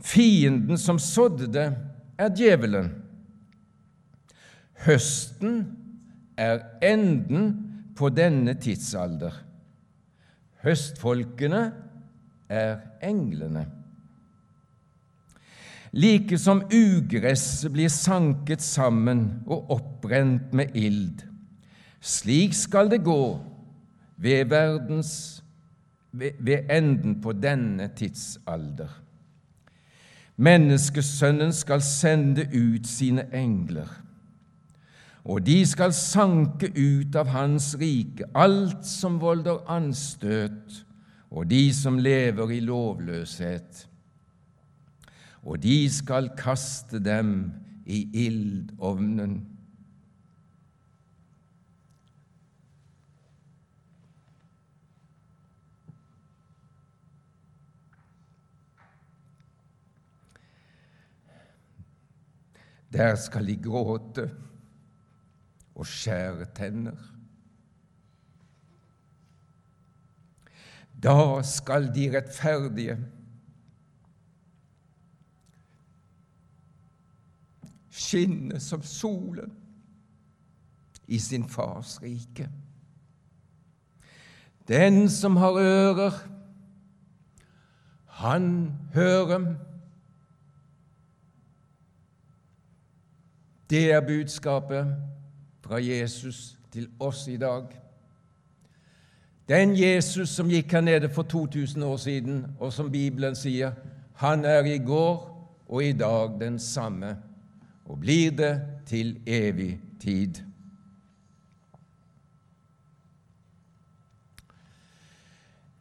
Fienden 0.00 0.78
som 0.78 0.98
sådde 0.98 1.52
det, 1.52 1.76
er 2.18 2.28
djevelen. 2.28 3.01
Høsten 4.82 5.60
er 6.36 6.64
enden 6.82 7.52
på 7.94 8.08
denne 8.10 8.54
tidsalder. 8.58 9.36
Høstfolkene 10.64 11.62
er 12.50 12.80
englene. 13.04 13.66
Like 15.92 16.38
som 16.40 16.64
ugresset 16.72 17.70
blir 17.74 17.92
sanket 17.92 18.64
sammen 18.64 19.42
og 19.46 19.70
oppbrent 19.76 20.54
med 20.56 20.74
ild, 20.74 21.22
slik 22.00 22.56
skal 22.56 22.88
det 22.90 23.02
gå 23.04 23.36
ved, 24.16 24.46
verdens, 24.50 25.44
ved, 26.10 26.38
ved 26.40 26.70
enden 26.72 27.20
på 27.22 27.36
denne 27.36 27.90
tidsalder. 27.94 28.88
Menneskesønnen 30.42 31.52
skal 31.54 31.84
sende 31.84 32.48
ut 32.50 32.88
sine 32.88 33.28
engler 33.36 34.01
og 35.24 35.44
de 35.46 35.60
skal 35.66 35.92
sanke 35.94 36.72
ut 36.74 37.14
av 37.14 37.30
hans 37.30 37.72
rike 37.78 38.26
alt 38.34 38.82
som 38.88 39.20
volder 39.22 39.62
anstøt, 39.70 40.82
og 41.30 41.46
de 41.48 41.62
som 41.74 42.00
lever 42.02 42.56
i 42.58 42.60
lovløshet. 42.66 43.86
Og 45.46 45.62
de 45.62 45.86
skal 45.90 46.28
kaste 46.38 46.98
dem 47.02 47.52
i 47.86 48.02
ildovnen. 48.26 49.40
Der 62.92 63.14
skal 63.16 63.46
de 63.48 63.56
gråte 63.56 64.28
og 65.82 65.88
skjære 65.90 66.46
tenner. 66.54 66.98
Da 71.02 71.42
skal 71.42 71.88
de 71.94 72.04
rettferdige 72.14 72.94
skinne 77.90 78.60
som 78.62 78.84
solen 78.86 79.56
i 81.10 81.18
sin 81.18 81.48
fars 81.50 81.96
rike. 82.02 82.46
Den 84.68 85.08
som 85.10 85.36
har 85.36 85.58
ører, 85.58 86.20
han 88.06 88.78
hører. 88.94 89.54
Det 93.70 93.90
er 93.92 94.06
budskapet 94.06 95.11
fra 95.62 95.78
Jesus 95.80 96.58
til 96.72 96.88
oss 97.00 97.28
i 97.28 97.36
dag. 97.36 97.64
Den 99.48 99.74
Jesus 99.76 100.28
som 100.28 100.50
gikk 100.50 100.72
her 100.72 100.80
nede 100.80 101.08
for 101.08 101.22
2000 101.22 101.84
år 101.84 101.96
siden, 101.96 102.46
og 102.60 102.72
som 102.72 102.90
Bibelen 102.92 103.36
sier, 103.36 103.72
han 104.14 104.44
er 104.44 104.64
i 104.64 104.78
går 104.78 105.28
og 105.68 105.84
i 105.84 105.92
dag 105.92 106.40
den 106.40 106.58
samme, 106.58 107.16
og 107.84 107.98
blir 108.00 108.30
det 108.30 108.54
til 108.86 109.18
evig 109.26 109.80
tid. 110.00 110.42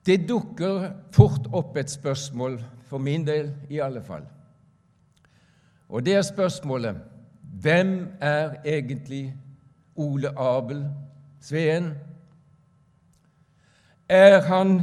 Det 0.06 0.18
dukker 0.30 0.90
fort 1.14 1.48
opp 1.54 1.78
et 1.78 1.90
spørsmål, 1.90 2.60
for 2.90 2.98
min 2.98 3.24
del 3.28 3.54
i 3.70 3.80
alle 3.80 4.02
fall. 4.04 4.26
Og 5.90 6.06
det 6.06 6.16
er 6.16 6.26
spørsmålet 6.28 6.98
hvem 7.62 8.08
er 8.20 8.56
egentlig 8.66 9.36
Ole 10.02 10.32
Abel 10.40 10.86
Sveen? 11.42 11.92
Er 14.10 14.42
han 14.48 14.82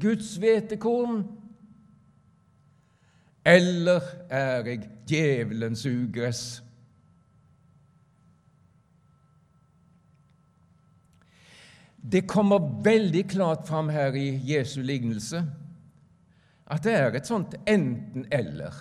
Guds 0.00 0.36
hvetekorn? 0.36 1.24
Eller 3.44 4.00
er 4.30 4.68
jeg 4.68 4.90
djevelens 5.08 5.86
ugress? 5.86 6.62
Det 12.12 12.26
kommer 12.28 12.82
veldig 12.84 13.28
klart 13.32 13.68
fram 13.68 13.88
her 13.88 14.16
i 14.16 14.28
Jesu 14.44 14.82
lignelse 14.82 15.44
at 16.66 16.84
det 16.84 16.94
er 16.96 17.16
et 17.16 17.28
sånt 17.28 17.54
enten-eller. 17.68 18.74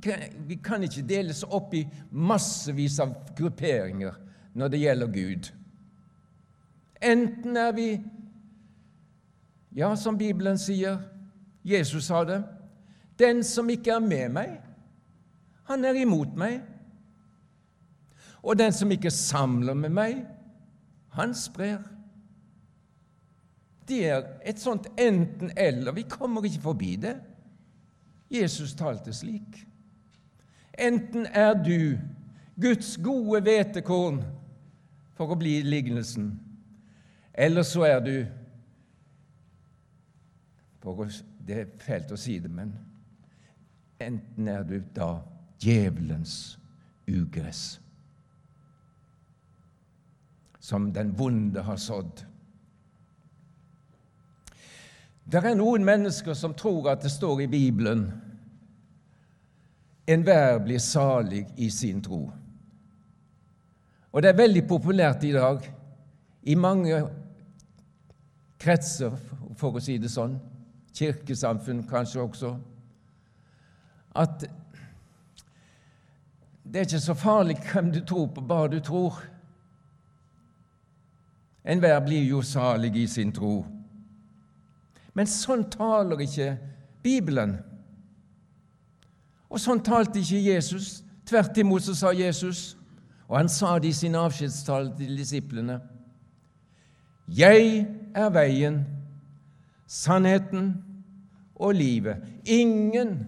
Vi, 0.00 0.56
kan, 0.64 0.82
ikke 0.82 1.04
deles 1.04 1.42
opp 1.44 1.74
i 1.76 1.84
massevis 2.10 2.98
av 3.02 3.12
grupperinger 3.36 4.16
når 4.56 4.72
det 4.72 4.80
gjelder 4.80 5.12
Gud. 5.12 5.50
Enten 7.00 7.56
er 7.56 7.72
vi, 7.76 7.88
ja, 9.76 9.92
som 9.96 10.18
Bibelen 10.18 10.58
sier, 10.60 11.00
Jesus 11.64 12.08
sa 12.08 12.24
det, 12.24 12.40
den 13.20 13.44
som 13.44 13.68
ikke 13.68 13.92
er 13.98 14.04
med 14.04 14.36
meg, 14.36 14.58
han 15.68 15.84
er 15.84 16.00
imot 16.00 16.32
meg. 16.38 16.60
Og 18.42 18.56
den 18.58 18.72
som 18.72 18.90
ikke 18.90 19.12
samler 19.12 19.76
med 19.76 19.92
meg, 19.94 20.22
han 21.14 21.34
sprer. 21.36 21.82
Det 23.88 24.00
er 24.08 24.24
et 24.46 24.60
sånt 24.62 24.88
enten-eller. 24.98 25.92
Vi 25.92 26.06
kommer 26.08 26.44
ikke 26.46 26.62
forbi 26.70 26.94
det. 27.02 27.16
Jesus 28.30 28.74
talte 28.78 29.12
slik. 29.14 29.66
Enten 30.80 31.26
er 31.26 31.54
du 31.54 31.98
Guds 32.60 32.96
gode 33.02 33.40
hvetekorn, 33.44 34.22
for 35.16 35.34
å 35.34 35.36
bli 35.36 35.58
lignelsen, 35.62 36.30
eller 37.34 37.62
så 37.62 37.84
er 37.84 38.00
du 38.00 38.14
Det 41.44 41.56
er 41.58 41.66
fælt 41.82 42.12
å 42.12 42.16
si 42.16 42.38
det, 42.40 42.48
men 42.48 42.70
enten 44.00 44.48
er 44.48 44.62
du 44.64 44.78
da 44.96 45.18
djevelens 45.60 46.56
ugress, 47.08 47.80
som 50.60 50.92
den 50.94 51.10
vonde 51.18 51.64
har 51.66 51.76
sådd. 51.76 52.22
Det 55.32 55.42
er 55.44 55.58
noen 55.58 55.84
mennesker 55.84 56.34
som 56.38 56.54
tror 56.56 56.92
at 56.94 57.02
det 57.04 57.12
står 57.12 57.44
i 57.44 57.50
Bibelen 57.50 58.06
enhver 60.10 60.58
blir 60.64 60.78
salig 60.82 61.46
i 61.56 61.70
sin 61.70 62.02
tro. 62.02 62.24
Og 64.12 64.22
det 64.22 64.30
er 64.30 64.40
veldig 64.40 64.66
populært 64.68 65.24
i 65.24 65.32
dag 65.32 65.64
i 66.42 66.54
mange 66.58 66.98
kretser, 68.60 69.14
for 69.56 69.76
å 69.76 69.82
si 69.82 69.98
det 70.00 70.10
sånn, 70.10 70.38
kirkesamfunn 70.96 71.84
kanskje 71.88 72.22
også, 72.22 72.54
at 74.18 74.46
det 76.70 76.80
er 76.80 76.86
ikke 76.86 77.02
så 77.02 77.14
farlig 77.18 77.56
hvem 77.64 77.90
du 77.94 78.00
tror 78.06 78.28
på, 78.34 78.42
bare 78.46 78.70
du 78.74 78.80
tror. 78.84 79.16
Enhver 81.64 81.98
blir 82.04 82.24
jo 82.24 82.42
salig 82.46 82.92
i 82.96 83.06
sin 83.10 83.32
tro. 83.34 83.64
Men 85.14 85.26
sånn 85.26 85.66
taler 85.72 86.22
ikke 86.22 86.52
Bibelen. 87.02 87.56
Og 89.50 89.58
sånn 89.58 89.82
talte 89.82 90.22
ikke 90.22 90.42
Jesus. 90.44 91.00
Tvert 91.26 91.58
imot 91.62 91.84
så 91.84 91.94
sa 91.94 92.12
Jesus, 92.14 92.76
og 93.28 93.36
han 93.38 93.50
sa 93.50 93.76
det 93.78 93.92
i 93.92 93.94
sin 93.94 94.16
avskjedstale 94.18 94.94
til 94.98 95.12
disiplene 95.14 95.76
Jeg 97.30 97.84
er 98.14 98.30
veien, 98.34 98.80
sannheten 99.86 100.72
og 101.54 101.76
livet. 101.78 102.24
Ingen 102.44 103.20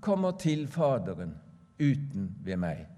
kommer 0.00 0.36
til 0.38 0.68
Faderen 0.70 1.34
uten 1.80 2.30
ved 2.44 2.56
meg. 2.62 2.91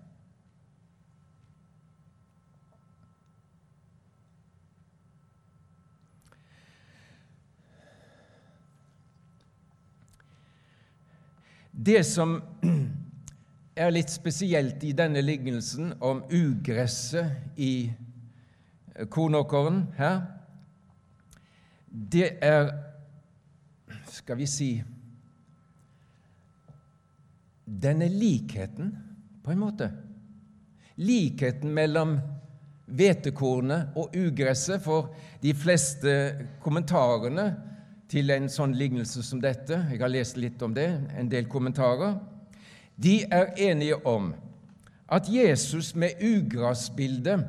Det 11.76 12.04
som 12.06 12.36
er 13.74 13.90
litt 13.90 14.12
spesielt 14.12 14.84
i 14.86 14.92
denne 14.94 15.22
lignelsen 15.24 15.96
om 15.98 16.22
ugresset 16.30 17.58
i 17.58 17.90
kornåkeren 19.10 19.80
her, 19.98 20.20
det 21.90 22.36
er 22.42 22.72
Skal 24.14 24.38
vi 24.38 24.46
si 24.46 24.68
Denne 27.64 28.06
likheten, 28.08 28.90
på 29.42 29.50
en 29.50 29.58
måte. 29.58 29.88
Likheten 31.00 31.72
mellom 31.74 32.18
hvetekornet 32.86 33.96
og 33.98 34.14
ugresset, 34.14 34.82
for 34.84 35.14
de 35.42 35.54
fleste 35.56 36.12
kommentarene 36.62 37.46
til 38.10 38.30
en 38.30 38.48
sånn 38.52 38.74
lignelse 38.76 39.22
som 39.24 39.40
dette, 39.42 39.78
jeg 39.90 40.00
har 40.00 40.12
lest 40.12 40.36
litt 40.36 40.62
om 40.62 40.74
det, 40.76 40.88
en 41.16 41.30
del 41.30 41.48
kommentarer, 41.50 42.18
de 42.96 43.22
er 43.32 43.54
enige 43.58 43.98
om 44.06 44.32
at 45.10 45.28
Jesus 45.30 45.94
med 45.94 46.20
ugrasbildet 46.22 47.44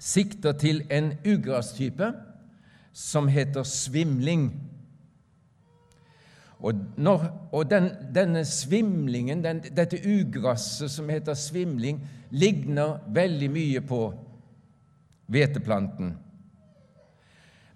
sikter 0.00 0.52
til 0.52 0.82
en 0.90 1.12
ugrastype 1.26 2.12
som 2.92 3.28
heter 3.28 3.62
svimling. 3.62 4.50
Og, 6.60 6.74
når, 6.96 7.26
og 7.52 7.70
den, 7.70 7.90
denne 8.14 8.44
svimlingen, 8.44 9.44
den, 9.44 9.62
dette 9.76 10.00
ugrasset 10.04 10.90
som 10.92 11.08
heter 11.08 11.34
svimling, 11.34 12.00
ligner 12.30 12.98
veldig 13.08 13.50
mye 13.52 13.80
på 13.84 14.02
hveteplanten. 15.30 16.16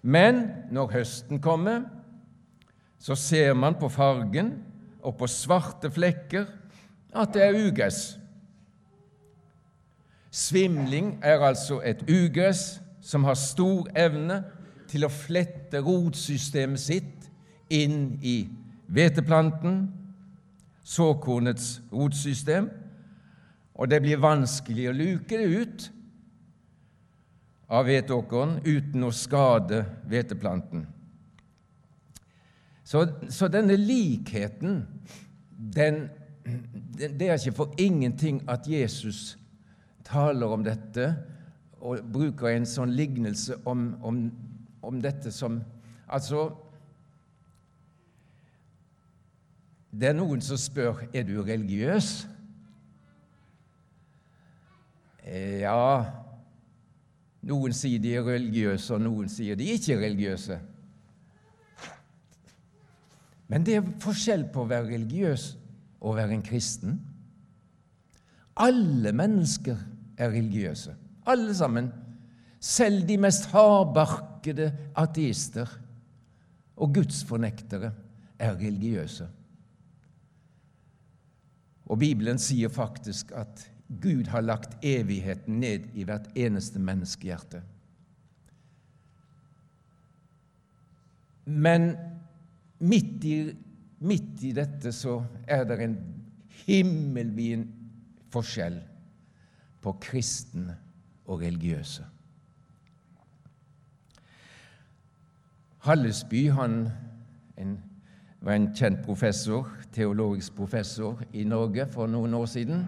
Men 0.05 0.43
når 0.69 0.91
høsten 0.99 1.41
kommer, 1.41 1.87
så 3.01 3.15
ser 3.17 3.55
man 3.57 3.77
på 3.79 3.89
fargen 3.89 4.51
og 5.01 5.15
på 5.17 5.29
svarte 5.29 5.89
flekker 5.93 6.45
at 7.15 7.33
det 7.33 7.41
er 7.41 7.57
ugress. 7.57 8.19
Svimling 10.29 11.15
er 11.23 11.41
altså 11.41 11.79
et 11.81 12.03
ugress 12.09 12.77
som 13.01 13.25
har 13.25 13.37
stor 13.39 13.89
evne 13.97 14.43
til 14.91 15.07
å 15.07 15.11
flette 15.13 15.81
rotsystemet 15.81 16.81
sitt 16.81 17.29
inn 17.73 18.19
i 18.21 18.43
hveteplanten, 18.93 19.87
såkornets 20.85 21.79
rotsystem, 21.89 22.69
og 23.73 23.89
det 23.89 24.03
blir 24.05 24.21
vanskelig 24.21 24.89
å 24.91 24.97
luke 24.97 25.39
det 25.39 25.49
ut 25.49 25.89
av 27.67 27.87
hveteåkeren 27.87 28.59
uten 28.65 29.05
å 29.05 29.13
skade 29.15 29.83
hveteplanten. 30.09 30.85
Så, 32.85 33.07
så, 33.33 33.47
denne 33.49 33.77
likheten, 33.81 34.83
den, 35.49 36.03
det 36.93 37.25
er 37.25 37.39
ikke 37.39 37.55
for 37.57 37.79
ingenting 37.81 38.43
at 38.51 38.67
Jesus 38.69 39.39
taler 40.05 40.53
om 40.53 40.65
dette 40.65 41.07
og 41.81 42.05
bruker 42.13 42.51
en 42.51 42.67
sånn 42.69 42.93
lignelse 42.93 43.57
om, 43.65 43.87
om, 44.05 44.21
om 44.85 45.01
dette 45.01 45.33
som 45.33 45.61
Altså 46.05 46.51
Det 49.89 50.11
er 50.11 50.13
noen 50.13 50.41
som 50.43 50.59
spør 50.59 50.99
er 51.15 51.23
du 51.25 51.39
religiøs. 51.41 52.27
Ja, 55.25 56.24
noen 57.45 57.75
sier 57.77 58.01
de 58.01 58.15
er 58.17 58.25
religiøse, 58.25 58.93
og 58.95 59.03
noen 59.05 59.29
sier 59.29 59.57
de 59.57 59.67
ikke 59.75 59.93
er 59.93 60.01
religiøse. 60.01 60.57
Men 63.53 63.65
det 63.65 63.77
er 63.77 63.91
forskjell 64.01 64.47
på 64.53 64.63
å 64.63 64.69
være 64.69 64.89
religiøs 64.89 65.51
og 65.99 66.09
å 66.11 66.15
være 66.17 66.33
en 66.33 66.45
kristen. 66.45 66.97
Alle 68.65 69.11
mennesker 69.13 69.77
er 70.17 70.33
religiøse. 70.33 70.95
Alle 71.29 71.53
sammen. 71.57 71.91
Selv 72.59 73.05
de 73.05 73.19
mest 73.21 73.51
hardbarkede 73.51 74.71
ateister 74.97 75.69
og 76.81 76.95
gudsfornektere 76.95 77.91
er 78.41 78.57
religiøse. 78.57 79.27
Og 81.85 81.99
Bibelen 82.01 82.41
sier 82.41 82.73
faktisk 82.73 83.35
at 83.37 83.67
Gud 83.87 84.27
har 84.27 84.41
lagt 84.41 84.77
evigheten 84.83 85.59
ned 85.61 85.89
i 85.93 86.03
hvert 86.03 86.29
eneste 86.35 86.79
menneskehjerte. 86.79 87.61
Men 91.45 91.91
midt 92.79 93.23
i, 93.23 93.37
midt 93.99 94.43
i 94.43 94.51
dette 94.57 94.91
så 94.91 95.19
er 95.47 95.63
det 95.69 95.79
en 95.85 95.95
himmelvid 96.65 97.67
forskjell 98.33 98.81
på 99.85 99.93
kristne 100.01 100.79
og 101.29 101.43
religiøse. 101.45 102.05
Hallesby 105.85 106.47
han 106.49 106.87
en, 107.61 107.77
var 108.41 108.57
en 108.57 108.71
kjent 108.73 109.03
professor, 109.05 109.69
teologisk 109.93 110.55
professor 110.57 111.21
i 111.33 111.43
Norge 111.45 111.85
for 111.93 112.09
noen 112.09 112.33
år 112.33 112.47
siden. 112.49 112.87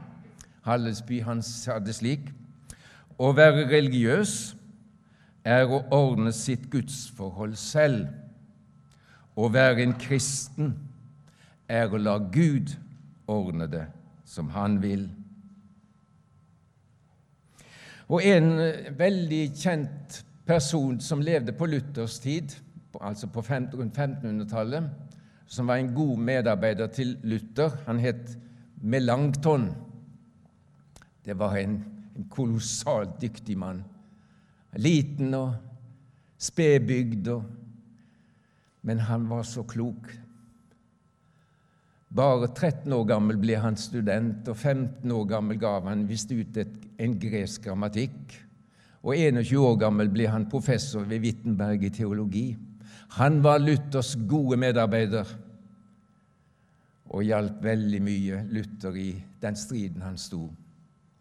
Hallesby 0.68 1.22
han 1.24 1.42
sa 1.46 1.80
det 1.80 1.96
slik 1.98 2.30
Å 3.18 3.32
være 3.34 3.66
religiøs 3.72 4.34
er 5.48 5.72
å 5.72 5.80
ordne 5.96 6.34
sitt 6.36 6.68
gudsforhold 6.70 7.56
selv. 7.58 8.10
Å 9.38 9.48
være 9.54 9.86
en 9.86 9.96
kristen 9.98 10.74
er 11.72 11.88
å 11.90 12.02
la 12.02 12.18
Gud 12.20 12.74
ordne 13.32 13.68
det 13.72 13.86
som 14.28 14.52
han 14.54 14.78
vil. 14.84 15.08
Og 18.08 18.24
en 18.24 18.54
veldig 19.00 19.42
kjent 19.56 20.22
person 20.48 21.00
som 21.04 21.24
levde 21.24 21.56
på 21.56 21.68
Luthers 21.68 22.20
tid, 22.24 22.54
altså 23.02 23.28
på 23.28 23.44
rundt 23.44 23.98
1500-tallet, 23.98 24.88
som 25.48 25.68
var 25.68 25.80
en 25.80 25.94
god 25.96 26.18
medarbeider 26.18 26.88
til 26.88 27.18
Luther, 27.24 27.72
han 27.86 28.00
het 28.00 28.38
Melanchthon. 28.82 29.70
Det 31.28 31.36
var 31.36 31.58
en, 31.60 31.82
en 32.16 32.28
kolossalt 32.32 33.18
dyktig 33.20 33.58
mann. 33.60 33.82
Liten 34.80 35.34
og 35.36 35.58
spedbygd, 36.40 37.28
men 38.88 39.02
han 39.10 39.26
var 39.28 39.44
så 39.44 39.66
klok. 39.68 40.08
Bare 42.08 42.48
13 42.48 42.94
år 42.96 43.04
gammel 43.10 43.40
ble 43.42 43.58
han 43.60 43.76
student, 43.76 44.48
og 44.48 44.56
15 44.56 45.12
år 45.12 45.26
gammel 45.28 45.60
gav 45.60 45.90
han 45.90 46.06
visst 46.08 46.32
ut 46.32 46.58
et, 46.62 46.78
en 47.04 47.18
gresk 47.20 47.66
grammatikk. 47.68 48.38
Og 49.04 49.12
21 49.18 49.60
år 49.60 49.76
gammel 49.82 50.12
ble 50.14 50.30
han 50.32 50.48
professor 50.50 51.04
ved 51.10 51.26
Wittenberg 51.26 51.84
i 51.84 51.92
teologi. 51.92 52.46
Han 53.20 53.42
var 53.44 53.60
Luthers 53.60 54.14
gode 54.30 54.56
medarbeider 54.60 55.28
og 57.08 57.24
hjalp 57.24 57.60
veldig 57.64 58.00
mye 58.04 58.40
Luther 58.52 58.96
i 59.00 59.12
den 59.44 59.60
striden 59.60 60.04
han 60.04 60.18
sto. 60.20 60.48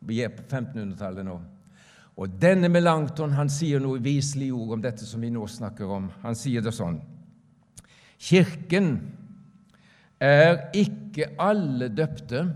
Vi 0.06 0.22
er 0.22 0.32
på 0.32 0.44
1500-tallet 0.46 1.26
nå. 1.26 1.36
Og 2.16 2.38
denne 2.40 2.70
Melanchthon 2.72 3.34
han 3.36 3.50
sier 3.52 3.82
noe 3.82 4.00
viselig 4.00 4.48
ord 4.56 4.76
om 4.78 4.84
dette 4.84 5.04
som 5.04 5.20
vi 5.20 5.30
nå 5.32 5.44
snakker 5.50 5.90
om. 5.98 6.08
Han 6.22 6.38
sier 6.38 6.64
det 6.64 6.72
sånn 6.76 7.00
Kirken 8.16 8.94
er 10.24 10.70
ikke 10.72 11.34
alle 11.42 11.90
døpte, 11.92 12.46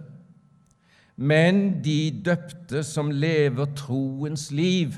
men 1.21 1.83
de 1.85 2.09
døpte 2.25 2.81
som 2.87 3.11
lever 3.13 3.69
troens 3.77 4.47
liv 4.57 4.97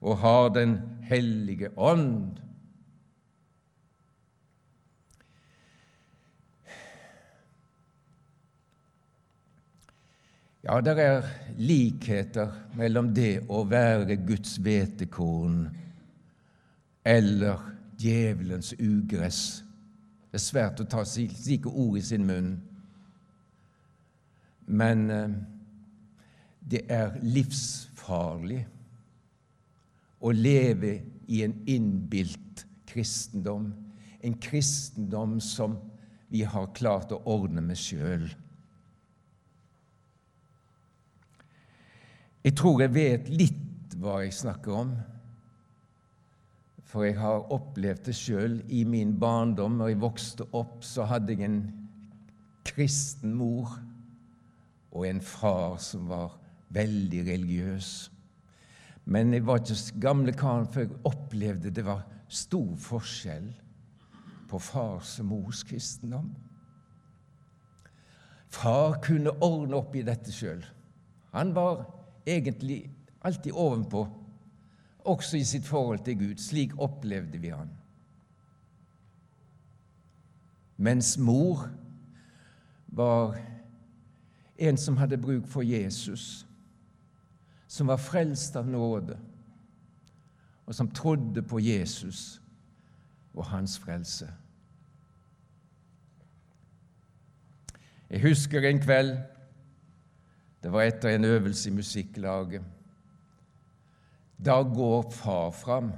og 0.00 0.18
har 0.20 0.52
Den 0.52 0.78
hellige 1.08 1.70
ånd. 1.76 2.36
Ja, 10.60 10.80
det 10.84 10.98
er 11.00 11.24
likheter 11.56 12.50
mellom 12.76 13.14
det 13.16 13.46
å 13.48 13.62
være 13.64 14.18
Guds 14.28 14.58
hvetekorn 14.60 15.62
eller 17.08 17.62
djevelens 18.00 18.74
ugress. 18.76 19.62
Det 20.28 20.36
er 20.36 20.44
svært 20.44 20.82
å 20.82 20.86
ta 20.88 21.04
slike 21.08 21.72
ord 21.72 21.96
i 21.96 22.02
sin 22.04 22.26
munn. 22.28 22.50
Men 24.68 25.06
eh, 25.10 25.38
det 26.60 26.84
er 26.92 27.16
livsfarlig 27.24 28.60
å 30.20 30.34
leve 30.36 30.92
i 31.32 31.40
en 31.46 31.56
innbilt 31.64 32.66
kristendom, 32.90 33.72
en 34.20 34.36
kristendom 34.44 35.38
som 35.40 35.80
vi 36.28 36.44
har 36.44 36.68
klart 36.76 37.16
å 37.16 37.22
ordne 37.32 37.64
med 37.64 37.80
sjøl. 37.80 38.28
Jeg 42.40 42.56
tror 42.56 42.80
jeg 42.80 42.94
vet 42.94 43.26
litt 43.28 43.96
hva 44.00 44.22
jeg 44.24 44.32
snakker 44.32 44.72
om, 44.72 44.94
for 46.88 47.04
jeg 47.04 47.18
har 47.20 47.52
opplevd 47.52 48.06
det 48.08 48.14
sjøl 48.16 48.56
i 48.72 48.80
min 48.88 49.12
barndom. 49.20 49.76
Når 49.78 49.92
jeg 49.92 50.00
vokste 50.02 50.46
opp, 50.56 50.80
så 50.82 51.04
hadde 51.06 51.36
jeg 51.36 51.46
en 51.46 51.60
kristen 52.66 53.36
mor 53.36 53.76
og 54.90 55.04
en 55.06 55.20
far 55.22 55.76
som 55.82 56.08
var 56.10 56.34
veldig 56.74 57.22
religiøs. 57.28 57.92
Men 59.10 59.34
jeg 59.34 59.44
var 59.46 59.60
ikke 59.60 60.00
gamle 60.02 60.34
karen 60.34 60.66
før 60.70 60.86
jeg 60.86 61.02
opplevde 61.12 61.74
det 61.74 61.84
var 61.86 62.06
stor 62.30 62.72
forskjell 62.80 63.48
på 64.50 64.58
fars 64.58 65.18
og 65.22 65.28
mors 65.30 65.62
kristendom. 65.66 66.32
Far 68.50 68.98
kunne 69.04 69.36
ordne 69.44 69.78
opp 69.78 69.94
i 69.94 70.06
dette 70.06 70.32
sjøl. 70.34 70.62
Han 71.36 71.54
var 71.54 71.84
egentlig 72.30 72.90
alltid 73.22 73.52
ovenpå, 73.52 74.08
også 74.98 75.36
i 75.36 75.44
sitt 75.44 75.66
forhold 75.66 76.04
til 76.04 76.18
Gud. 76.18 76.36
Slik 76.36 76.78
opplevde 76.78 77.38
vi 77.38 77.48
han. 77.48 77.70
Mens 80.76 81.18
mor 81.18 81.68
var 82.86 83.36
en 84.58 84.76
som 84.76 84.96
hadde 84.96 85.18
bruk 85.18 85.46
for 85.46 85.62
Jesus, 85.62 86.46
som 87.68 87.86
var 87.86 87.96
frelst 87.96 88.56
av 88.56 88.68
nåde, 88.68 89.18
og 90.66 90.74
som 90.74 90.90
trodde 90.90 91.42
på 91.42 91.58
Jesus 91.58 92.40
og 93.34 93.44
hans 93.44 93.78
frelse. 93.78 94.28
Jeg 98.10 98.22
husker 98.22 98.68
en 98.68 98.80
kveld 98.80 99.16
det 100.62 100.72
var 100.72 100.82
etter 100.84 101.14
en 101.14 101.24
øvelse 101.24 101.70
i 101.70 101.72
musikklaget. 101.72 102.62
Da 104.44 104.62
går 104.62 105.10
far 105.10 105.50
fram 105.50 105.92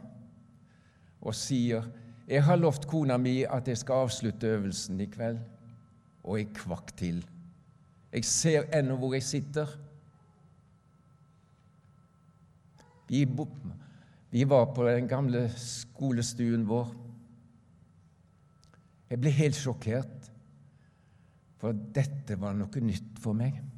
og 1.21 1.35
sier, 1.35 1.83
'Jeg 2.29 2.45
har 2.45 2.57
lovt 2.57 2.87
kona 2.87 3.17
mi 3.17 3.43
at 3.43 3.69
jeg 3.69 3.79
skal 3.79 3.93
avslutte 3.93 4.47
øvelsen 4.47 5.01
i 5.01 5.05
kveld.' 5.05 5.39
Og 6.25 6.39
jeg 6.39 6.55
kvakk 6.55 6.97
til. 6.97 7.27
Jeg 8.13 8.25
ser 8.25 8.63
ennå 8.79 8.97
hvor 8.97 9.13
jeg 9.13 9.23
sitter. 9.23 9.67
Vi, 13.09 13.29
vi 14.31 14.49
var 14.49 14.75
på 14.75 14.89
den 14.89 15.09
gamle 15.09 15.53
skolestuen 15.57 16.69
vår. 16.69 16.95
Jeg 19.11 19.21
ble 19.21 19.31
helt 19.31 19.55
sjokkert, 19.55 20.31
for 21.57 21.73
dette 21.73 22.41
var 22.41 22.53
noe 22.53 22.81
nytt 22.81 23.19
for 23.19 23.33
meg 23.33 23.72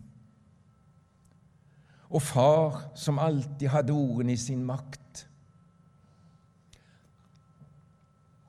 og 2.15 2.23
far 2.23 2.77
som 2.95 3.19
alltid 3.19 3.69
hadde 3.69 3.93
ordene 3.93 4.33
i 4.33 4.39
sin 4.39 4.63
makt. 4.65 5.27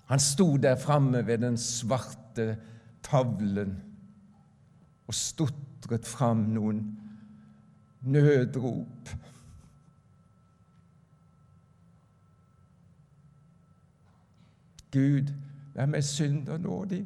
Han 0.06 0.20
sto 0.20 0.58
der 0.58 0.76
framme 0.78 1.28
ved 1.28 1.38
den 1.42 1.58
svarte 1.58 2.58
tavlen 3.04 3.74
og 5.08 5.14
stotret 5.14 6.06
fram 6.06 6.46
noen 6.54 6.84
nødrop. 8.02 9.10
Gud, 14.94 15.34
vær 15.74 15.90
meg 15.90 16.04
synder 16.06 16.58
nådig. 16.58 17.02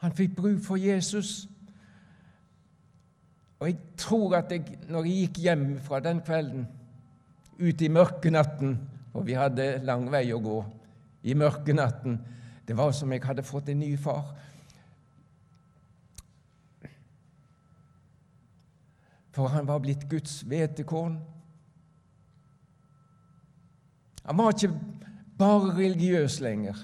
Han 0.00 0.14
fikk 0.16 0.36
bruk 0.36 0.62
for 0.64 0.78
Jesus. 0.80 1.48
Og 3.60 3.68
jeg 3.68 3.78
tror 4.00 4.36
at 4.38 4.52
jeg, 4.52 4.78
når 4.88 5.04
jeg 5.04 5.26
gikk 5.26 5.40
hjem 5.44 5.64
fra 5.84 6.00
den 6.00 6.22
kvelden, 6.24 6.68
ut 7.60 7.82
i 7.82 7.88
mørkenatten 7.92 8.78
Og 9.12 9.26
vi 9.26 9.34
hadde 9.36 9.82
lang 9.84 10.06
vei 10.08 10.30
å 10.32 10.38
gå 10.40 10.60
i 11.28 11.34
mørkenatten 11.36 12.14
Det 12.64 12.76
var 12.78 12.94
som 12.96 13.12
jeg 13.12 13.20
hadde 13.26 13.44
fått 13.44 13.68
en 13.68 13.82
ny 13.82 13.90
far. 14.00 14.30
For 19.34 19.50
han 19.52 19.66
var 19.66 19.82
blitt 19.82 20.08
Guds 20.10 20.40
hvetekorn. 20.46 21.18
Han 24.24 24.38
var 24.38 24.54
ikke 24.54 24.72
bare 25.38 25.74
religiøs 25.74 26.40
lenger. 26.40 26.78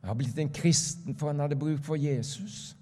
Han 0.00 0.08
var 0.08 0.18
blitt 0.18 0.38
en 0.38 0.52
kristen, 0.52 1.16
for 1.16 1.30
han 1.30 1.40
hadde 1.40 1.58
bruk 1.58 1.82
for 1.84 2.00
Jesus. 2.00 2.73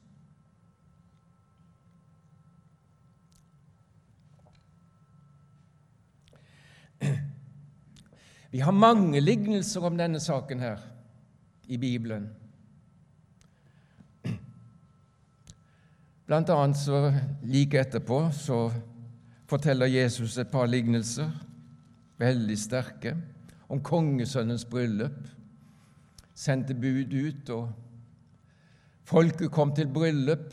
Vi 8.53 8.61
har 8.61 8.73
mange 8.77 9.21
lignelser 9.21 9.85
om 9.89 9.97
denne 9.97 10.21
saken 10.21 10.61
her 10.61 10.81
i 11.73 11.79
Bibelen. 11.81 12.27
Blant 16.29 16.53
annet 16.53 16.77
så 16.77 17.01
like 17.49 17.81
etterpå 17.81 18.27
så 18.37 18.67
forteller 19.49 19.89
Jesus 19.95 20.37
et 20.37 20.53
par 20.53 20.69
lignelser, 20.69 21.33
veldig 22.21 22.61
sterke, 22.61 23.17
om 23.73 23.81
kongesønnens 23.81 24.69
bryllup. 24.69 25.17
Sendte 26.37 26.77
bud 26.77 27.09
ut, 27.09 27.57
og 27.57 27.73
folket 29.09 29.49
kom 29.53 29.73
til 29.73 29.89
bryllup. 29.89 30.53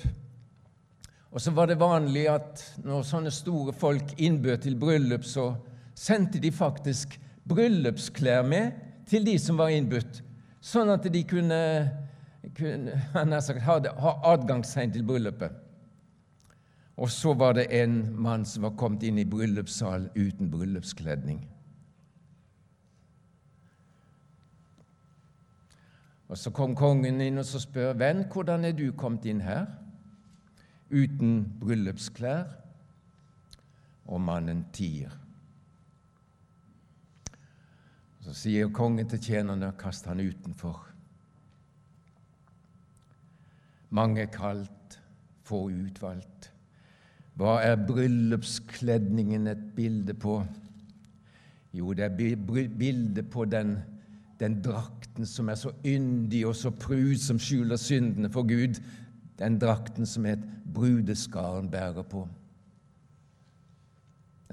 Og 1.36 1.42
så 1.44 1.52
var 1.52 1.68
det 1.68 1.82
vanlig 1.84 2.30
at 2.32 2.64
når 2.80 3.08
sånne 3.12 3.32
store 3.32 3.76
folk 3.76 4.16
innbød 4.16 4.64
til 4.64 4.80
bryllup, 4.80 5.28
så 5.28 5.52
sendte 6.00 6.40
de 6.40 6.52
faktisk 6.56 7.20
bryllupsklær 7.50 8.46
med 8.48 8.78
til 9.10 9.26
de 9.26 9.36
som 9.42 9.58
var 9.58 9.74
innbudt, 9.74 10.22
sånn 10.62 10.92
at 10.94 11.08
de 11.10 11.24
kunne, 11.28 11.62
kunne 12.58 13.42
sagt, 13.48 13.64
ha, 13.66 13.80
ha 14.04 14.16
adgangstegn 14.34 14.94
til 14.94 15.08
bryllupet. 15.08 15.66
Og 17.00 17.12
så 17.12 17.34
var 17.34 17.56
det 17.56 17.70
en 17.72 18.02
mann 18.20 18.44
som 18.46 18.66
var 18.68 18.76
kommet 18.80 19.06
inn 19.08 19.22
i 19.22 19.28
bryllupssalen 19.28 20.12
uten 20.20 20.52
bryllupskledning. 20.52 21.46
Og 26.30 26.38
Så 26.38 26.52
kom 26.54 26.76
kongen 26.78 27.22
inn 27.26 27.42
og 27.42 27.48
så 27.48 27.62
spør 27.64 27.96
venn, 27.98 28.26
hvordan 28.30 28.68
er 28.68 28.76
du 28.78 28.92
kommet 28.94 29.26
inn 29.26 29.42
her 29.42 29.66
uten 30.92 31.48
bryllupsklær? 31.62 32.46
Og 34.10 34.22
mannen 34.22 34.66
tier. 34.74 35.14
Så 38.30 38.36
sier 38.44 38.68
kongen 38.70 39.08
til 39.10 39.18
tjenerne, 39.26 39.72
kast 39.74 40.06
han 40.06 40.20
utenfor. 40.22 40.84
Mange 43.89 44.22
er 44.22 44.30
kalt, 44.30 45.00
få 45.50 45.63
utvalgt. 45.74 46.52
Hva 47.42 47.56
er 47.65 47.80
bryllupskledningen 47.88 49.50
et 49.50 49.63
bilde 49.74 50.13
på? 50.13 50.36
Jo, 51.74 51.96
det 51.98 52.06
er 52.06 52.70
bilde 52.78 53.24
på 53.24 53.48
den, 53.50 53.80
den 54.38 54.60
drakten 54.62 55.26
som 55.26 55.50
er 55.50 55.58
så 55.58 55.74
yndig 55.82 56.44
og 56.46 56.54
så 56.60 56.70
prud 56.70 57.18
som 57.18 57.42
skjuler 57.42 57.82
syndene 57.82 58.30
for 58.30 58.46
Gud. 58.46 58.78
Den 59.42 59.58
drakten 59.58 60.06
som 60.06 60.30
et 60.30 60.46
brudeskaren 60.70 61.72
bærer 61.74 62.06
på. 62.06 62.28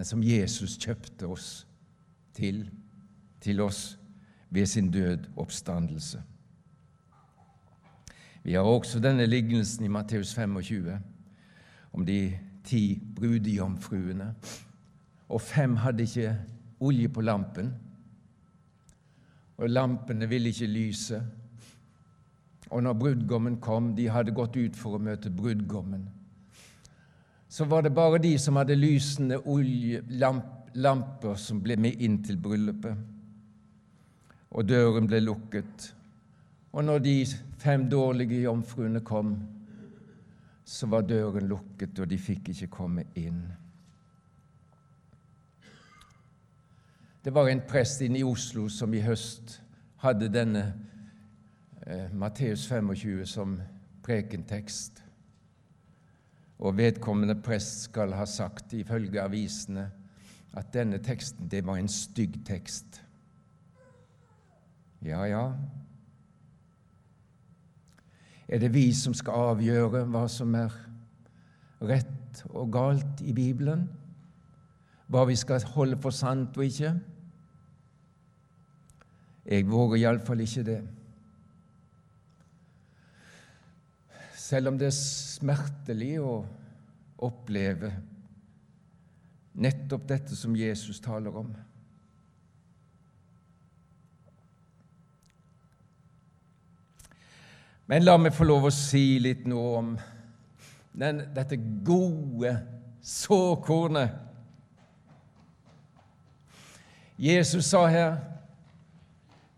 Den 0.00 0.08
som 0.08 0.24
Jesus 0.24 0.78
kjøpte 0.80 1.28
oss 1.28 1.50
til, 2.32 2.64
til 3.40 3.60
oss 3.60 3.98
ved 4.50 4.66
sin 4.66 4.90
død 4.90 5.18
oppstandelse. 5.36 6.22
Vi 8.46 8.52
har 8.54 8.62
også 8.62 9.00
denne 9.00 9.26
lignelsen 9.26 9.84
i 9.84 9.88
Matteus 9.88 10.34
25 10.34 10.98
om 11.92 12.06
de 12.06 12.38
ti 12.64 13.02
brudejomfruene, 13.16 14.34
og 15.28 15.40
fem 15.40 15.76
hadde 15.76 16.02
ikke 16.02 16.36
olje 16.80 17.08
på 17.08 17.20
lampen. 17.20 17.74
Og 19.56 19.70
lampene 19.70 20.28
ville 20.28 20.48
ikke 20.48 20.66
lyse. 20.66 21.22
Og 22.70 22.82
når 22.82 22.92
brudgommen 22.92 23.56
kom, 23.56 23.94
de 23.96 24.08
hadde 24.08 24.34
gått 24.34 24.56
ut 24.56 24.76
for 24.76 24.94
å 24.94 25.02
møte 25.02 25.30
brudgommen, 25.30 26.06
så 27.48 27.64
var 27.64 27.82
det 27.82 27.94
bare 27.94 28.18
de 28.18 28.34
som 28.38 28.56
hadde 28.58 28.74
lysende 28.78 29.38
oljelamper, 29.46 31.34
som 31.34 31.62
ble 31.62 31.76
med 31.80 32.02
inn 32.02 32.18
til 32.22 32.38
bryllupet. 32.42 33.15
Og 34.56 34.64
døren 34.64 35.06
ble 35.08 35.20
lukket. 35.20 35.90
Og 36.72 36.84
når 36.84 36.98
de 37.04 37.14
fem 37.60 37.86
dårlige 37.90 38.42
jomfruene 38.42 39.00
kom, 39.04 39.36
så 40.64 40.88
var 40.90 41.06
døren 41.06 41.46
lukket, 41.48 41.98
og 42.00 42.10
de 42.10 42.18
fikk 42.18 42.50
ikke 42.52 42.72
komme 42.72 43.04
inn. 43.14 43.44
Det 47.24 47.34
var 47.34 47.48
en 47.50 47.62
prest 47.68 48.02
inne 48.06 48.20
i 48.20 48.26
Oslo 48.26 48.68
som 48.70 48.92
i 48.94 49.02
høst 49.02 49.56
hadde 50.02 50.28
denne 50.30 50.62
eh, 51.86 52.12
Matteus 52.14 52.66
25 52.70 53.24
som 53.26 53.56
prekentekst. 54.06 55.02
Og 56.58 56.76
vedkommende 56.78 57.34
prest 57.42 57.88
skal 57.90 58.14
ha 58.14 58.24
sagt, 58.30 58.72
ifølge 58.72 59.22
avisene, 59.22 59.88
at 60.56 60.70
denne 60.74 60.98
teksten 61.02 61.50
det 61.50 61.64
var 61.66 61.80
en 61.80 61.90
stygg 61.90 62.38
tekst. 62.46 63.02
Ja, 65.06 65.22
ja, 65.30 65.42
er 68.48 68.58
det 68.62 68.70
vi 68.74 68.88
som 68.94 69.14
skal 69.14 69.52
avgjøre 69.52 70.04
hva 70.06 70.24
som 70.30 70.54
er 70.54 70.74
rett 71.82 72.42
og 72.52 72.70
galt 72.74 73.22
i 73.26 73.34
Bibelen? 73.34 73.88
Hva 75.10 75.24
vi 75.26 75.36
skal 75.38 75.64
holde 75.74 75.98
for 76.02 76.14
sant 76.14 76.58
og 76.58 76.66
ikke? 76.66 76.92
Jeg 79.46 79.66
våger 79.70 80.00
iallfall 80.02 80.42
ikke 80.42 80.66
det. 80.66 80.80
Selv 84.46 84.70
om 84.70 84.78
det 84.78 84.92
er 84.92 84.98
smertelig 84.98 86.12
å 86.22 86.36
oppleve 87.26 87.90
nettopp 89.58 90.06
dette 90.06 90.38
som 90.38 90.54
Jesus 90.58 91.00
taler 91.02 91.34
om. 91.42 91.50
Men 97.86 98.02
la 98.02 98.16
meg 98.18 98.34
få 98.34 98.46
lov 98.48 98.66
å 98.66 98.74
si 98.74 99.18
litt 99.22 99.44
nå 99.46 99.62
om 99.78 99.92
den, 100.96 101.20
dette 101.34 101.58
gode 101.86 102.56
såkornet. 103.06 104.10
Jesus 107.16 107.70
sa 107.70 107.86
her 107.88 108.16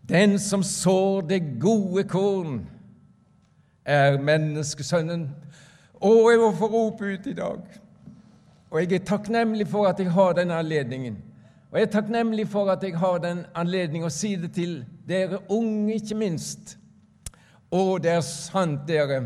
den 0.09 0.39
som 0.39 0.63
sår 0.63 1.21
det 1.29 1.39
gode 1.61 2.03
korn, 2.09 2.63
er 3.85 4.17
menneskesønnen. 4.21 5.27
Å, 5.99 6.11
jeg 6.31 6.39
må 6.41 6.49
få 6.57 6.69
rope 6.69 7.11
ut 7.13 7.27
i 7.29 7.35
dag. 7.37 7.61
Og 8.69 8.79
jeg 8.81 8.93
er 8.97 9.05
takknemlig 9.05 9.67
for 9.69 9.89
at 9.89 9.99
jeg 10.01 10.13
har 10.13 10.35
denne 10.37 10.57
anledningen. 10.61 11.17
Og 11.69 11.77
jeg 11.77 11.87
er 11.87 11.93
takknemlig 11.93 12.47
for 12.49 12.69
at 12.73 12.83
jeg 12.85 12.97
har 12.97 13.21
den 13.21 13.43
anledningen 13.57 14.09
å 14.09 14.13
si 14.13 14.35
det 14.37 14.51
til 14.57 14.79
dere 15.09 15.41
unge, 15.49 15.97
ikke 15.97 16.17
minst. 16.17 16.77
Og 17.71 18.03
det 18.03 18.11
er 18.11 18.21
sant, 18.25 18.87
dere. 18.87 19.23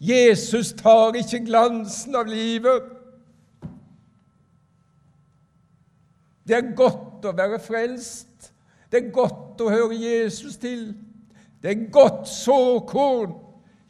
Jesus 0.00 0.72
tar 0.72 1.16
ikke 1.16 1.44
glansen 1.44 2.16
av 2.16 2.28
livet. 2.28 2.88
Det 6.48 6.56
er 6.56 6.72
godt 6.76 7.28
å 7.28 7.36
være 7.36 7.60
frelst. 7.62 8.50
Det 8.90 9.04
er 9.04 9.12
godt 9.14 9.60
å 9.62 9.70
høre 9.70 9.96
Jesus 9.96 10.56
til. 10.60 10.90
Det 11.62 11.70
er 11.70 11.88
godt 11.92 12.28
såkorn 12.28 13.36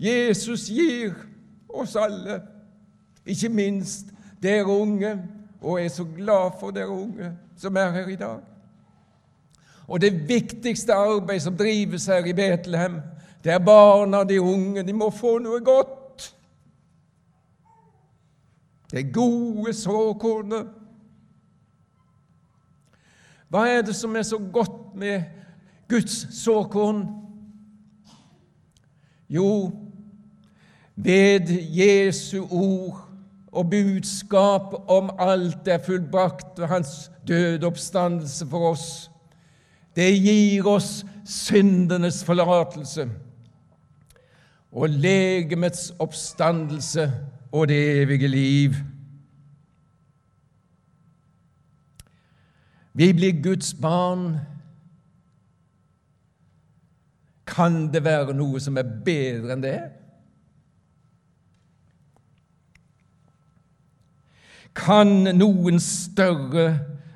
Jesus 0.01 0.69
gir 0.73 1.13
oss 1.69 1.93
alle, 1.97 2.41
ikke 3.27 3.51
minst 3.53 4.09
dere 4.43 4.65
unge. 4.73 5.13
Og 5.61 5.79
jeg 5.79 5.91
er 5.91 5.95
så 5.95 6.07
glad 6.17 6.57
for 6.61 6.73
dere 6.73 6.89
unge 6.89 7.35
som 7.61 7.77
er 7.77 7.91
her 7.93 8.09
i 8.09 8.17
dag. 8.17 8.41
Og 9.91 10.01
det 10.01 10.15
viktigste 10.29 10.95
arbeid 10.95 11.41
som 11.45 11.57
drives 11.57 12.07
her 12.07 12.25
i 12.25 12.33
Betlehem, 12.33 13.01
det 13.45 13.53
er 13.53 13.59
barna, 13.59 14.25
de 14.25 14.41
unge. 14.41 14.83
De 14.83 14.93
må 14.93 15.11
få 15.11 15.39
noe 15.39 15.61
godt. 15.65 16.35
Det 18.91 19.13
gode 19.15 19.73
såkornet. 19.75 20.67
Hva 23.51 23.65
er 23.67 23.83
det 23.83 23.97
som 23.97 24.15
er 24.17 24.23
så 24.23 24.39
godt 24.39 24.95
med 24.95 25.23
Guds 25.89 26.43
såkorn? 26.43 27.07
Jo, 29.31 29.71
ved 30.95 31.49
Jesu 31.75 32.45
ord 32.51 33.07
og 33.53 33.71
budskap 33.71 34.75
om 34.91 35.11
alt 35.19 35.69
er 35.69 35.83
fullbrakt 35.83 36.59
ved 36.59 36.67
Hans 36.67 37.11
døde 37.29 37.67
oppstandelse 37.67 38.47
for 38.47 38.71
oss. 38.75 39.11
Det 39.97 40.13
gir 40.23 40.67
oss 40.67 41.05
syndenes 41.27 42.25
forlatelse 42.25 43.09
og 44.73 44.89
legemets 44.89 45.91
oppstandelse 45.99 47.13
og 47.53 47.69
det 47.69 48.03
evige 48.03 48.29
liv. 48.29 48.75
Vi 52.95 53.13
blir 53.13 53.43
Guds 53.43 53.75
barn. 53.75 54.37
Kan 57.47 57.93
det 57.93 58.05
være 58.05 58.35
noe 58.35 58.61
som 58.63 58.79
er 58.79 58.87
bedre 59.05 59.55
enn 59.55 59.65
det? 59.65 59.79
Kan 64.75 65.27
noen 65.35 65.81
større 65.83 66.69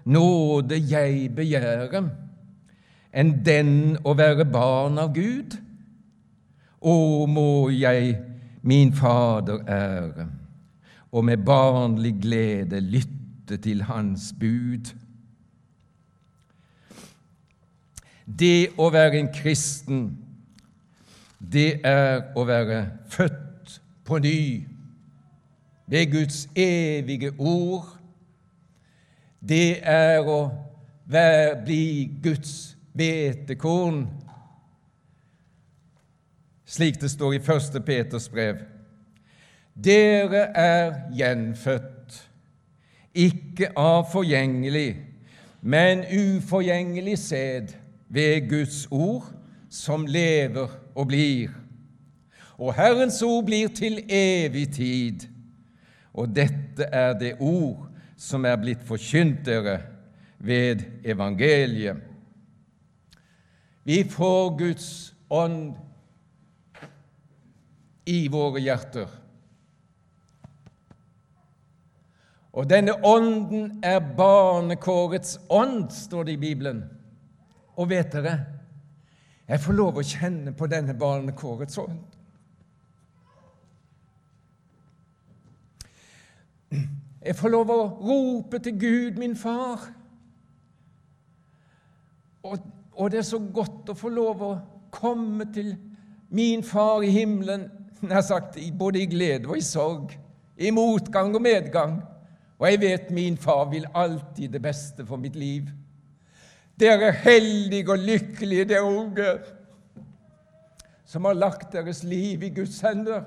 nåde 0.05 0.79
jeg 0.91 1.31
begjære 1.37 2.03
enn 3.15 3.31
den 3.47 3.71
å 4.03 4.17
være 4.19 4.47
barn 4.51 4.99
av 4.99 5.15
Gud? 5.15 5.55
Å, 6.85 7.27
må 7.27 7.71
jeg 7.73 8.17
min 8.63 8.93
Fader 8.93 9.65
ære 9.69 10.29
og 11.15 11.25
med 11.25 11.37
barnlig 11.47 12.17
glede 12.23 12.81
lytte 12.81 13.57
til 13.63 13.83
Hans 13.87 14.33
bud. 14.41 14.91
Det 18.27 18.73
å 18.81 18.89
være 18.91 19.21
en 19.21 19.31
kristen, 19.35 20.01
det 21.39 21.81
er 21.87 22.33
å 22.35 22.47
være 22.49 22.81
født 23.13 23.77
på 24.05 24.19
ny 24.25 24.41
ved 25.87 26.11
Guds 26.11 26.49
evige 26.57 27.31
ord. 27.39 27.95
Det 29.39 29.79
er 29.87 30.25
å 30.27 30.41
være, 31.07 31.61
bli 31.63 31.85
Guds 32.25 32.75
hvetekorn, 32.97 34.07
slik 36.75 37.01
det 37.01 37.11
står 37.13 37.37
i 37.37 37.43
1. 37.43 37.81
Peters 37.87 38.29
brev. 38.29 38.63
Dere 39.75 40.49
er 40.59 40.95
gjenfødt, 41.15 42.17
ikke 43.15 43.71
av 43.79 44.09
forgjengelig, 44.11 44.97
men 45.63 46.03
uforgjengelig 46.11 47.19
sæd 47.19 47.75
ved 48.09 48.49
Guds 48.51 48.87
ord, 48.91 49.31
som 49.71 50.07
lever 50.07 50.71
og 50.95 51.07
blir. 51.11 51.55
Og 52.59 52.75
Herrens 52.75 53.23
ord 53.23 53.45
blir 53.47 53.71
til 53.75 53.99
evig 54.09 54.69
tid. 54.75 55.27
Og 56.15 56.31
dette 56.31 56.87
er 56.93 57.17
det 57.19 57.35
ord 57.41 57.89
som 58.17 58.47
er 58.47 58.59
blitt 58.63 58.85
forkynt 58.87 59.43
dere 59.47 59.81
ved 60.39 60.85
evangeliet. 61.05 61.99
Vi 63.85 64.05
får 64.11 64.55
Guds 64.59 64.87
ånd 65.31 65.75
i 68.07 68.27
våre 68.29 68.61
hjerter. 68.61 69.21
Og 72.55 72.69
denne 72.71 72.95
ånden 73.03 73.81
er 73.83 73.99
barnekårets 74.17 75.39
ånd, 75.51 75.89
står 75.91 76.29
det 76.29 76.37
i 76.37 76.43
Bibelen. 76.45 76.85
Og 77.75 77.91
vet 77.91 78.13
dere, 78.15 78.35
jeg 79.49 79.61
får 79.61 79.77
lov 79.77 79.99
å 79.99 80.07
kjenne 80.07 80.55
på 80.57 80.69
denne 80.71 80.95
barnekårets 80.97 81.81
ånd. 81.83 81.99
Jeg 87.25 87.37
får 87.37 87.53
lov 87.53 87.71
å 87.73 87.83
rope 88.05 88.61
til 88.61 88.79
Gud, 88.79 89.19
min 89.19 89.37
far. 89.37 89.81
Og, 92.45 92.59
og, 92.93 93.11
det 93.11 93.23
er 93.23 93.27
så 93.27 93.41
godt 93.41 93.89
å 93.89 93.97
få 93.97 94.11
lov 94.13 94.43
å 94.45 94.53
komme 94.93 95.47
til 95.53 95.73
min 96.35 96.63
far 96.67 97.03
i 97.03 97.13
himmelen, 97.15 97.65
nær 98.09 98.21
sagt, 98.21 98.59
både 98.79 99.03
i 99.03 99.07
glede 99.07 99.49
og 99.49 99.59
i 99.59 99.65
sorg, 99.65 100.13
i 100.57 100.71
motgang 100.71 101.35
og 101.35 101.43
medgang. 101.43 102.03
Og 102.59 102.71
jeg 102.71 102.81
vet 102.81 103.11
min 103.11 103.37
far 103.37 103.65
vil 103.71 103.87
alltid 103.95 104.49
det 104.49 104.63
beste 104.63 105.07
for 105.07 105.17
mitt 105.17 105.37
liv. 105.37 105.69
Dere 106.81 107.13
heldige 107.13 107.91
og 107.91 107.99
lykkelige, 107.99 108.65
dere 108.65 108.83
unge, 108.83 109.39
som 111.05 111.25
har 111.25 111.33
lagt 111.33 111.73
deres 111.73 112.03
liv 112.05 112.43
i 112.43 112.51
Guds 112.55 112.81
hender. 112.81 113.23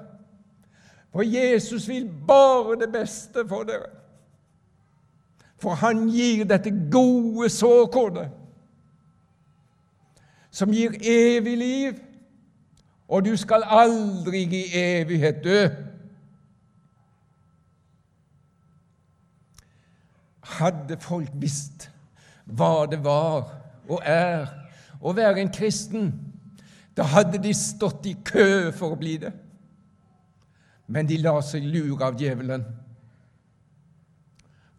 For 1.12 1.24
Jesus 1.24 1.88
vil 1.88 2.10
bare 2.28 2.80
det 2.80 2.92
beste 2.92 3.48
for 3.48 3.64
dere. 3.64 3.92
For 5.58 5.74
han 5.74 6.08
gir 6.10 6.46
dette 6.46 6.72
gode 6.92 7.50
såkornet, 7.50 8.30
som 10.52 10.72
gir 10.74 10.94
evig 11.02 11.58
liv, 11.58 11.96
og 13.08 13.26
du 13.26 13.36
skal 13.40 13.64
aldri 13.64 14.44
i 14.44 14.64
evighet 14.76 15.44
dø. 15.44 15.68
Hadde 20.58 20.98
folk 21.00 21.32
visst 21.40 21.90
hva 22.46 22.88
det 22.92 23.00
var 23.04 23.52
og 23.88 24.02
er 24.04 24.48
å 25.00 25.14
være 25.16 25.44
en 25.44 25.52
kristen, 25.54 26.12
da 26.98 27.06
hadde 27.08 27.40
de 27.40 27.54
stått 27.56 28.08
i 28.10 28.16
kø 28.26 28.72
for 28.76 28.96
å 28.96 29.00
bli 29.00 29.18
det. 29.22 29.32
Men 30.88 31.08
de 31.08 31.20
la 31.22 31.36
seg 31.44 31.68
lure 31.68 32.08
av 32.08 32.18
djevelen. 32.20 32.64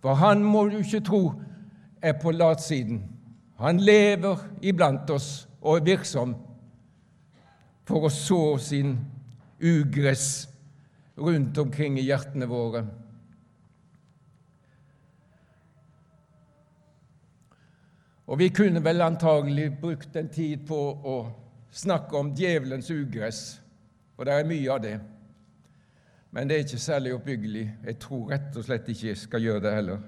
For 0.02 0.18
han 0.18 0.42
må 0.44 0.66
du 0.68 0.80
ikke 0.80 1.04
tro 1.04 1.22
er 2.02 2.16
på 2.18 2.32
latsiden. 2.32 3.02
Han 3.62 3.80
lever 3.82 4.40
iblant 4.62 5.10
oss 5.10 5.46
og 5.60 5.80
er 5.80 5.86
virksom 5.92 6.34
for 7.88 8.04
å 8.04 8.12
så 8.12 8.42
sin 8.60 8.98
ugress 9.64 10.46
rundt 11.16 11.58
omkring 11.58 11.96
i 11.98 12.04
hjertene 12.04 12.46
våre. 12.46 12.84
Og 18.28 18.36
vi 18.38 18.50
kunne 18.52 18.84
vel 18.84 19.00
antagelig 19.00 19.70
brukt 19.80 20.16
en 20.20 20.28
tid 20.28 20.66
på 20.68 20.78
å 21.00 21.16
snakke 21.72 22.16
om 22.16 22.34
djevelens 22.36 22.90
ugress, 22.92 23.40
og 24.18 24.28
det 24.28 24.34
er 24.36 24.50
mye 24.50 24.74
av 24.74 24.82
det. 24.84 24.98
Men 26.30 26.48
det 26.48 26.58
er 26.58 26.66
ikke 26.66 26.82
særlig 26.82 27.14
oppbyggelig. 27.16 27.64
Jeg 27.86 27.98
tror 28.04 28.34
rett 28.34 28.56
og 28.56 28.66
slett 28.66 28.88
ikke 28.92 29.06
jeg 29.08 29.20
skal 29.22 29.46
gjøre 29.46 29.64
det 29.64 29.76
heller. 29.78 30.02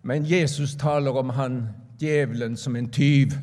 Men 0.00 0.24
Jesus 0.24 0.78
taler 0.80 1.16
om 1.20 1.34
han 1.36 1.66
djevelen 2.00 2.56
som 2.56 2.76
en 2.76 2.88
tyv, 2.88 3.36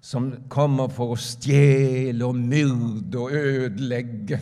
som 0.00 0.30
kommer 0.48 0.88
for 0.92 1.14
å 1.14 1.20
stjele 1.20 2.24
og 2.24 2.38
myrde 2.38 3.20
og 3.20 3.34
ødelegge. 3.36 4.40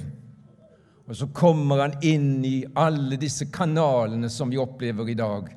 Og 1.08 1.16
så 1.16 1.30
kommer 1.34 1.82
han 1.86 1.96
inn 2.04 2.44
i 2.44 2.60
alle 2.78 3.16
disse 3.20 3.48
kanalene 3.50 4.30
som 4.30 4.50
vi 4.52 4.60
opplever 4.60 5.08
i 5.08 5.16
dag 5.18 5.48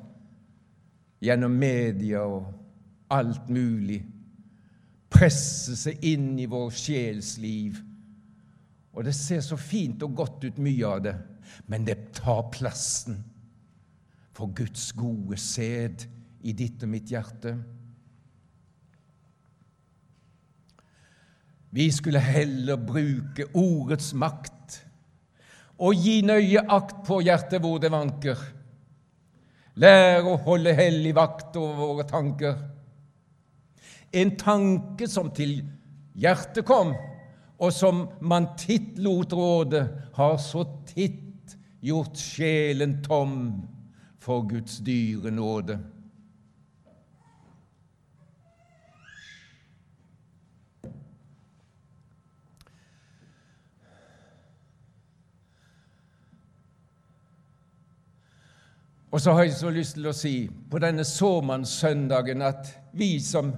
gjennom 1.22 1.54
media 1.54 2.24
og 2.26 2.50
alt 3.12 3.48
mulig, 3.52 4.00
Presser 5.12 5.76
seg 5.76 6.04
inn 6.08 6.38
i 6.40 6.46
vår 6.48 6.70
sjelsliv. 6.72 7.76
Og 8.96 9.04
det 9.04 9.12
ser 9.12 9.42
så 9.44 9.58
fint 9.60 10.00
og 10.04 10.14
godt 10.16 10.46
ut, 10.46 10.56
mye 10.56 10.88
av 10.88 11.02
det, 11.04 11.12
men 11.68 11.84
det 11.84 12.14
tar 12.16 12.46
plassen 12.54 13.18
for 14.32 14.52
Guds 14.56 14.88
gode 14.96 15.36
sæd 15.36 16.06
i 16.48 16.54
ditt 16.56 16.80
og 16.84 16.92
mitt 16.94 17.12
hjerte. 17.12 17.54
Vi 21.72 21.88
skulle 21.90 22.20
heller 22.20 22.76
bruke 22.76 23.48
ordets 23.56 24.12
makt 24.14 24.82
og 25.82 25.96
gi 25.96 26.20
nøye 26.26 26.60
akt 26.68 27.00
på 27.06 27.22
hjertet 27.24 27.62
hvor 27.64 27.80
det 27.82 27.90
vanker 27.92 28.40
Lære 29.80 30.28
å 30.28 30.36
holde 30.44 30.74
hellig 30.76 31.14
vakt 31.16 31.56
over 31.56 31.78
våre 31.80 32.04
tanker. 32.04 32.58
En 34.12 34.34
tanke 34.36 35.08
som 35.08 35.30
til 35.32 35.62
hjertet 36.12 36.66
kom, 36.68 36.92
og 37.56 37.72
som 37.72 38.02
man 38.20 38.50
titt 38.60 38.98
lot 39.00 39.32
råde, 39.32 39.86
har 40.12 40.36
så 40.36 40.66
titt 40.90 41.56
gjort 41.80 42.20
sjelen 42.20 42.98
tom 43.06 43.38
for 44.20 44.44
Guds 44.50 44.82
dyre 44.84 45.32
nåde. 45.32 45.78
Og 59.12 59.20
så 59.20 59.32
har 59.32 59.42
jeg 59.42 59.52
så 59.52 59.70
lyst 59.70 59.98
til 59.98 60.08
å 60.08 60.14
si 60.16 60.36
på 60.70 60.78
denne 60.80 61.04
såmannssøndagen 61.04 62.42
at 62.46 62.70
vi 62.96 63.18
som 63.20 63.50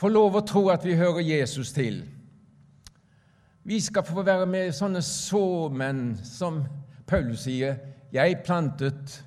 får 0.00 0.12
lov 0.14 0.38
å 0.38 0.44
tro 0.48 0.62
at 0.72 0.86
vi 0.86 0.96
hører 0.96 1.20
Jesus 1.20 1.72
til 1.76 2.00
Vi 3.64 3.80
skal 3.80 4.04
få 4.04 4.22
være 4.24 4.46
med 4.48 4.72
sånne 4.76 5.00
såmenn 5.04 6.16
som 6.24 6.64
Paulus 7.06 7.44
sier 7.44 7.76
'Jeg 8.12 8.42
plantet, 8.44 9.24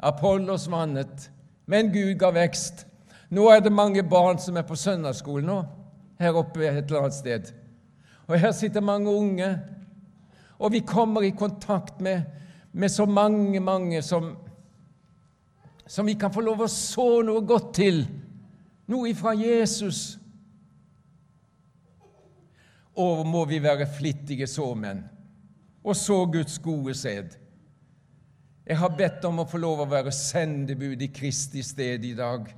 Apollos 0.00 0.70
vannet, 0.70 1.30
men 1.66 1.92
Gud 1.92 2.18
ga 2.18 2.30
vekst'. 2.30 2.84
Nå 3.30 3.48
er 3.48 3.60
det 3.60 3.72
mange 3.72 4.02
barn 4.02 4.38
som 4.38 4.56
er 4.56 4.62
på 4.62 4.76
søndagsskolen 4.76 5.46
nå, 5.46 5.64
her 6.18 6.32
oppe 6.32 6.68
et 6.68 6.84
eller 6.84 7.00
annet 7.00 7.14
sted. 7.14 7.52
Og 8.26 8.38
her 8.38 8.52
sitter 8.52 8.80
mange 8.80 9.10
unge, 9.10 9.58
og 10.58 10.72
vi 10.72 10.80
kommer 10.80 11.22
i 11.22 11.30
kontakt 11.30 12.00
med, 12.00 12.22
med 12.72 12.88
så 12.88 13.06
mange, 13.06 13.60
mange 13.60 14.02
som 14.02 14.36
som 15.88 16.06
vi 16.06 16.14
kan 16.20 16.32
få 16.32 16.44
lov 16.44 16.62
å 16.66 16.70
så 16.70 17.22
noe 17.24 17.42
godt 17.48 17.70
til, 17.80 18.02
noe 18.92 19.08
ifra 19.10 19.32
Jesus. 19.36 20.18
Og 22.98 23.24
må 23.26 23.44
vi 23.48 23.62
være 23.62 23.88
flittige 23.88 24.48
såmenn 24.50 25.06
og 25.88 25.96
så 25.96 26.24
Guds 26.28 26.58
gode 26.60 26.94
sæd. 26.94 27.36
Jeg 28.68 28.76
har 28.76 28.96
bedt 28.96 29.24
om 29.24 29.40
å 29.40 29.48
få 29.48 29.60
lov 29.62 29.80
å 29.80 29.88
være 29.88 30.12
sendebud 30.12 31.00
i 31.00 31.08
Kristi 31.14 31.62
sted 31.64 32.04
i 32.04 32.12
dag. 32.18 32.50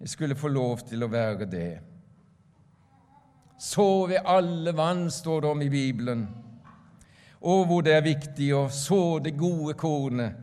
Jeg 0.00 0.12
skulle 0.14 0.38
få 0.38 0.48
lov 0.48 0.86
til 0.88 1.04
å 1.04 1.10
være 1.12 1.48
det. 1.50 1.72
Så 3.60 4.06
ved 4.08 4.24
alle 4.24 4.72
vann, 4.72 5.10
står 5.10 5.42
det 5.44 5.50
om 5.50 5.62
i 5.66 5.68
Bibelen. 5.68 6.24
Og 7.42 7.66
hvor 7.68 7.84
det 7.84 7.98
er 7.98 8.06
viktig 8.06 8.52
å 8.56 8.68
så 8.72 9.18
det 9.20 9.34
gode 9.36 9.74
kornet, 9.78 10.38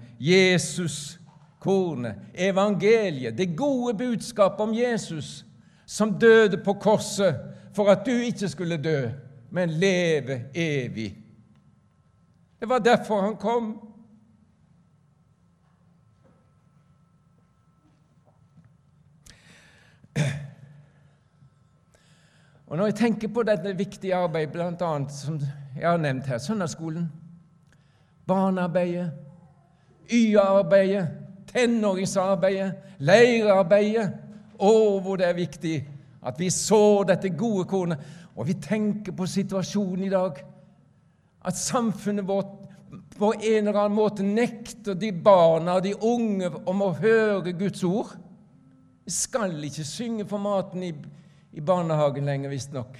Jesus-kornet, 1.65 2.15
evangeliet, 2.33 3.37
det 3.37 3.57
gode 3.57 3.93
budskapet 3.97 4.59
om 4.59 4.73
Jesus, 4.73 5.45
som 5.85 6.19
døde 6.19 6.57
på 6.57 6.73
korset 6.73 7.35
for 7.73 7.89
at 7.89 8.05
du 8.05 8.11
ikke 8.11 8.49
skulle 8.49 8.77
dø, 8.77 9.09
men 9.51 9.69
leve 9.69 10.45
evig. 10.53 11.17
Det 12.59 12.69
var 12.69 12.79
derfor 12.79 13.21
han 13.21 13.35
kom. 13.35 13.91
Og 22.67 22.77
Når 22.77 22.85
jeg 22.85 22.95
tenker 22.95 23.27
på 23.27 23.43
dette 23.43 23.77
viktige 23.77 24.15
arbeidet, 24.15 24.51
bl.a. 24.51 25.09
som 25.09 25.39
jeg 25.79 25.89
har 25.89 25.97
nevnt 25.97 26.25
her, 26.25 26.37
søndagsskolen, 26.37 27.11
barnearbeidet, 28.27 29.11
YA-arbeidet, 30.11 31.24
tenåringsarbeidet, 31.55 32.99
leirarbeidet 32.99 34.21
Å, 34.55 34.71
hvor 35.03 35.19
det 35.19 35.25
er 35.27 35.35
viktig 35.35 35.75
at 36.25 36.39
vi 36.39 36.47
så 36.49 37.03
dette 37.07 37.29
gode 37.37 37.65
kornet, 37.69 37.99
og 38.35 38.47
vi 38.47 38.55
tenker 38.59 39.13
på 39.15 39.27
situasjonen 39.29 40.05
i 40.07 40.11
dag. 40.13 40.39
At 41.45 41.59
samfunnet 41.59 42.25
vårt 42.27 42.53
på 43.17 43.33
en 43.33 43.67
eller 43.67 43.79
annen 43.79 43.97
måte 43.97 44.23
nekter 44.23 44.95
de 44.99 45.11
barna 45.11 45.77
og 45.77 45.83
de 45.85 45.93
unge 45.95 46.49
om 46.67 46.83
å 46.83 46.93
høre 46.97 47.53
Guds 47.55 47.83
ord. 47.83 48.15
Vi 49.05 49.13
skal 49.13 49.53
ikke 49.67 49.85
synge 49.85 50.25
for 50.27 50.41
maten 50.41 50.83
i, 50.83 50.91
i 51.53 51.61
barnehagen 51.61 52.25
lenger, 52.25 52.51
visstnok. 52.51 52.97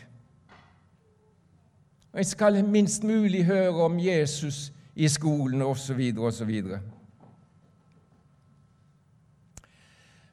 Og 2.13 2.21
jeg 2.21 2.29
skal 2.29 2.61
minst 2.63 3.03
mulig 3.03 3.43
høre 3.47 3.89
om 3.89 3.97
Jesus 3.99 4.69
i 4.95 5.07
skolen 5.11 5.65
osv. 5.65 6.03
osv. 6.15 6.53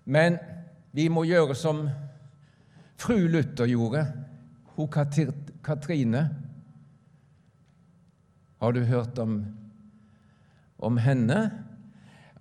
Men 0.04 0.38
vi 0.92 1.08
må 1.08 1.24
gjøre 1.24 1.54
som 1.56 1.86
fru 3.00 3.26
Luther 3.30 3.70
gjorde, 3.70 4.04
hun 4.76 4.88
Katrine. 5.62 6.22
Har 8.62 8.72
du 8.72 8.84
hørt 8.86 9.18
om, 9.18 9.40
om 10.78 10.96
henne? 11.02 11.38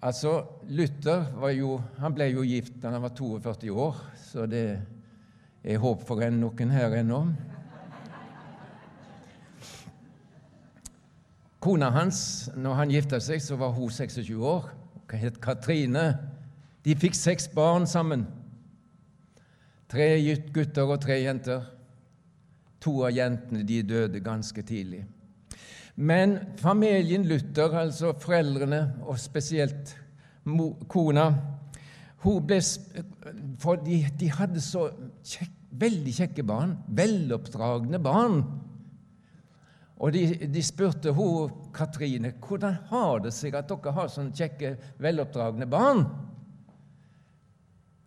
Altså, 0.01 0.45
Luther 0.69 1.25
jo, 1.53 1.75
ble 2.15 2.27
jo 2.31 2.43
gift 2.45 2.79
da 2.81 2.89
han 2.93 3.03
var 3.03 3.13
42 3.17 3.69
år, 3.69 3.97
så 4.17 4.45
det 4.49 4.65
er 5.63 5.81
håp 5.81 6.05
for 6.07 6.23
noen 6.33 6.73
her 6.73 6.95
ennå. 7.01 7.23
Kona 11.61 11.91
hans, 11.93 12.49
når 12.57 12.73
han 12.79 12.93
gifta 12.93 13.19
seg, 13.21 13.41
så 13.45 13.53
var 13.61 13.75
hun 13.75 13.91
26 13.93 14.33
år. 14.41 14.71
Hun 15.11 15.19
het 15.21 15.37
Katrine. 15.43 16.05
De 16.85 16.95
fikk 16.97 17.15
seks 17.17 17.47
barn 17.53 17.85
sammen. 17.87 18.25
Tre 19.91 20.07
gutter 20.53 20.89
og 20.89 21.01
tre 21.03 21.19
jenter. 21.21 21.65
To 22.81 23.03
av 23.05 23.13
jentene 23.13 23.61
de 23.67 23.81
døde 23.85 24.21
ganske 24.25 24.63
tidlig. 24.65 25.03
Men 25.95 26.39
familien 26.57 27.27
Luther, 27.27 27.75
altså 27.77 28.13
foreldrene, 28.17 28.81
og 29.05 29.19
spesielt 29.19 29.95
kona 30.89 31.27
hun 32.21 32.45
ble, 32.45 32.59
for 33.61 33.81
de, 33.81 34.03
de 34.17 34.29
hadde 34.29 34.61
så 34.61 34.87
kjekk, 35.25 35.57
veldig 35.81 36.11
kjekke 36.13 36.43
barn, 36.45 36.75
veloppdragne 36.93 37.97
barn. 38.03 38.41
Og 40.01 40.11
de, 40.13 40.25
de 40.51 40.63
spurte 40.65 41.13
hun, 41.15 41.53
Katrine 41.73 42.33
hvordan 42.43 42.75
har 42.89 43.23
det 43.23 43.31
seg 43.33 43.55
at 43.57 43.69
dere 43.69 43.93
har 43.95 44.11
sånne 44.11 44.35
kjekke, 44.37 44.75
veloppdragne 45.01 45.65
barn. 45.69 46.03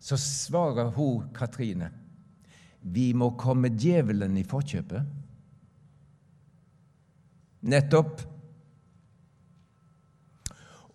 Så 0.05 0.17
svarer 0.21 0.91
hun, 0.93 1.31
Katrine, 1.33 1.89
vi 2.81 3.07
må 3.17 3.31
komme 3.41 3.71
djevelen 3.73 4.35
i 4.37 4.43
forkjøpet. 4.45 5.07
Nettopp. 7.65 8.19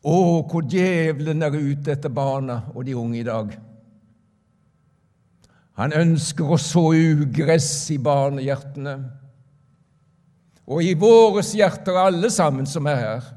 Å, 0.07 0.19
hvor 0.47 0.63
djevelen 0.63 1.43
er 1.43 1.59
ute 1.59 1.97
etter 1.97 2.13
barna 2.15 2.61
og 2.71 2.87
de 2.87 2.95
unge 2.95 3.19
i 3.19 3.27
dag. 3.27 3.51
Han 5.83 5.97
ønsker 5.97 6.55
å 6.55 6.61
så 6.61 6.85
ugress 6.95 7.73
i 7.91 7.99
barnehjertene 7.99 8.95
og 10.71 10.87
i 10.87 10.95
våres 10.95 11.51
hjerter, 11.59 11.99
alle 11.99 12.31
sammen 12.31 12.69
som 12.69 12.87
er 12.87 13.03
her. 13.03 13.29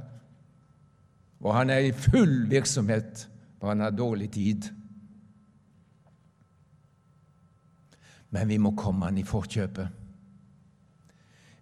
Og 1.41 1.49
han 1.57 1.74
er 1.74 1.88
i 1.89 1.97
full 1.97 2.43
virksomhet, 2.51 3.26
for 3.57 3.74
han 3.74 3.82
har 3.82 3.97
dårlig 3.97 4.30
tid. 4.38 4.69
Men 8.34 8.49
vi 8.49 8.57
må 8.57 8.71
komme 8.77 9.05
han 9.05 9.17
i 9.21 9.25
forkjøpet. 9.27 9.88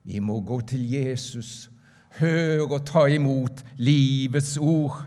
Vi 0.08 0.20
må 0.24 0.40
gå 0.42 0.62
til 0.72 0.86
Jesus, 0.92 1.70
høre 2.18 2.64
og 2.64 2.86
ta 2.88 3.06
imot 3.12 3.64
livets 3.78 4.56
ord. 4.58 5.02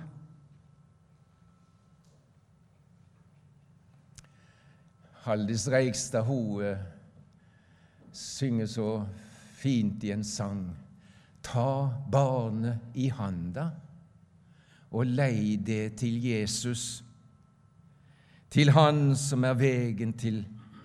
Haldis 5.24 5.64
Reigstad 5.72 6.28
hun 6.28 6.62
eh, 6.62 6.82
synger 8.12 8.68
så 8.68 8.88
fint 9.56 10.04
i 10.04 10.12
en 10.12 10.24
sang. 10.24 10.66
Ta 11.42 11.88
barnet 12.12 12.92
i 12.94 13.08
handa 13.08 13.70
og 14.94 15.08
lei 15.10 15.56
det 15.56 15.96
til 15.98 16.20
Jesus, 16.22 17.02
til 18.50 18.70
Han 18.70 19.16
som 19.18 19.44
er 19.44 19.56
vegen 19.58 20.12
til 20.12 20.44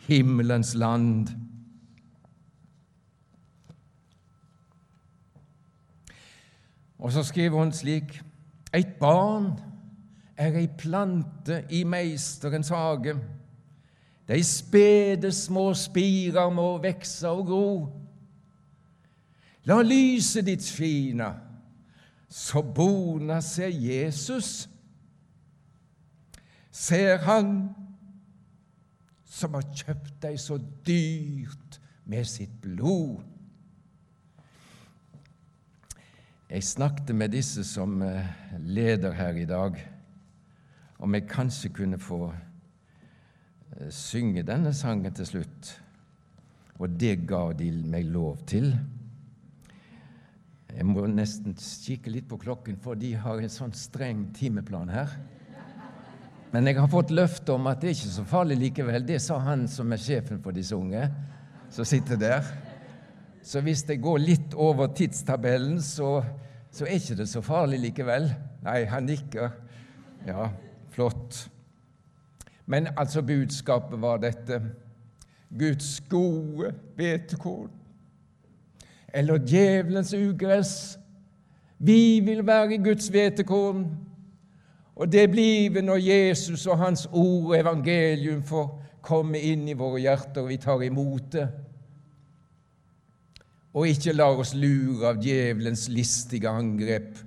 himmelens 0.10 0.76
land. 0.76 1.28
Og 7.00 7.12
så 7.12 7.24
skriver 7.24 7.60
hun 7.60 7.72
slik 7.72 8.22
Eit 8.74 8.96
barn 9.00 9.54
er 10.38 10.58
ei 10.60 10.68
plante 10.78 11.64
i 11.70 11.84
Meisterens 11.84 12.70
hage. 12.70 13.16
De 14.28 14.44
spede 14.44 15.32
små 15.32 15.74
spirer 15.74 16.50
må 16.54 16.78
vekse 16.78 17.30
og 17.30 17.46
gro. 17.46 17.70
La 19.66 19.82
lyset 19.82 20.46
ditt 20.46 20.64
skine, 20.64 21.32
så 22.30 22.62
bona 22.62 23.42
ser 23.42 23.74
Jesus. 23.74 24.70
Ser 26.72 27.18
Han 27.26 27.79
som 29.40 29.56
har 29.56 29.68
kjøpt 29.72 30.16
deg 30.24 30.40
så 30.42 30.58
dyrt 30.86 31.80
med 32.10 32.28
sitt 32.28 32.56
blod. 32.64 33.22
Jeg 36.50 36.66
snakket 36.66 37.14
med 37.14 37.36
disse 37.36 37.64
som 37.68 38.00
eh, 38.02 38.26
leder 38.66 39.14
her 39.14 39.38
i 39.38 39.46
dag, 39.46 39.76
om 40.98 41.14
jeg 41.14 41.28
kanskje 41.30 41.70
kunne 41.78 42.00
få 42.02 42.32
eh, 42.34 43.92
synge 43.94 44.44
denne 44.48 44.74
sangen 44.74 45.14
til 45.14 45.30
slutt. 45.30 45.76
Og 46.82 46.96
det 46.98 47.20
ga 47.30 47.52
de 47.54 47.70
meg 47.92 48.10
lov 48.10 48.40
til. 48.50 48.72
Jeg 50.74 50.86
må 50.88 51.06
nesten 51.12 51.54
kikke 51.60 52.12
litt 52.14 52.28
på 52.30 52.40
klokken, 52.42 52.80
for 52.82 52.98
de 52.98 53.14
har 53.20 53.38
en 53.38 53.54
sånn 53.54 53.76
streng 53.78 54.30
timeplan 54.38 54.90
her. 54.90 55.14
Men 56.52 56.66
jeg 56.66 56.80
har 56.80 56.90
fått 56.90 57.14
løfte 57.14 57.54
om 57.54 57.68
at 57.70 57.82
det 57.82 57.92
er 57.92 57.98
ikke 57.98 58.12
så 58.16 58.26
farlig 58.28 58.58
likevel. 58.58 59.06
Det 59.06 59.20
sa 59.22 59.38
han 59.46 59.68
som 59.70 59.94
er 59.94 60.02
sjefen 60.02 60.42
for 60.42 60.56
disse 60.56 60.76
unge, 60.78 61.04
som 61.70 61.86
sitter 61.86 62.18
der. 62.18 62.50
Så 63.46 63.62
hvis 63.66 63.86
det 63.88 64.02
går 64.02 64.20
litt 64.24 64.58
over 64.58 64.90
tidstabellen, 64.98 65.78
så, 65.82 66.20
så 66.72 66.86
er 66.86 66.98
ikke 66.98 67.20
det 67.22 67.30
så 67.30 67.44
farlig 67.46 67.80
likevel. 67.86 68.30
Nei, 68.66 68.82
han 68.90 69.06
nikker. 69.10 69.54
Ja, 70.28 70.50
flott. 70.94 71.46
Men 72.66 72.90
altså, 72.98 73.22
budskapet 73.26 74.02
var 74.02 74.22
dette. 74.26 74.62
Guds 75.50 76.00
gode 76.10 76.74
hvetekorn 76.98 77.80
eller 79.14 79.40
djevelens 79.42 80.14
ugress. 80.14 81.00
Vi 81.78 82.20
vil 82.20 82.46
være 82.48 82.78
Guds 82.84 83.08
hvetekorn, 83.08 83.86
og 85.00 85.08
det 85.08 85.30
blir 85.32 85.72
vi 85.72 85.82
når 85.82 86.02
Jesus 86.04 86.66
og 86.68 86.78
Hans 86.82 87.06
ord, 87.12 87.54
og 87.54 87.58
evangelium, 87.60 88.44
får 88.44 88.68
komme 89.02 89.40
inn 89.40 89.68
i 89.72 89.78
våre 89.80 90.02
hjerter, 90.04 90.44
og 90.44 90.52
vi 90.52 90.58
tar 90.60 90.84
imot 90.84 91.32
det. 91.34 91.48
Og 93.80 93.88
ikke 93.88 94.16
lar 94.18 94.42
oss 94.42 94.52
lure 94.58 95.14
av 95.14 95.22
djevelens 95.24 95.88
listige 95.94 96.52
angrep 96.52 97.22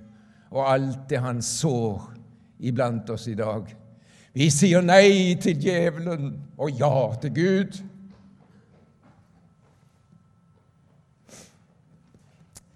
og 0.53 0.67
alt 0.69 1.07
det 1.09 1.21
han 1.23 1.39
sår 1.41 2.11
iblant 2.67 3.09
oss 3.09 3.25
i 3.31 3.37
dag. 3.37 3.65
Vi 4.33 4.49
sier 4.53 4.83
nei 4.85 5.33
til 5.41 5.57
djevelen 5.61 6.29
og 6.57 6.77
ja 6.77 6.93
til 7.21 7.33
Gud. 7.33 7.79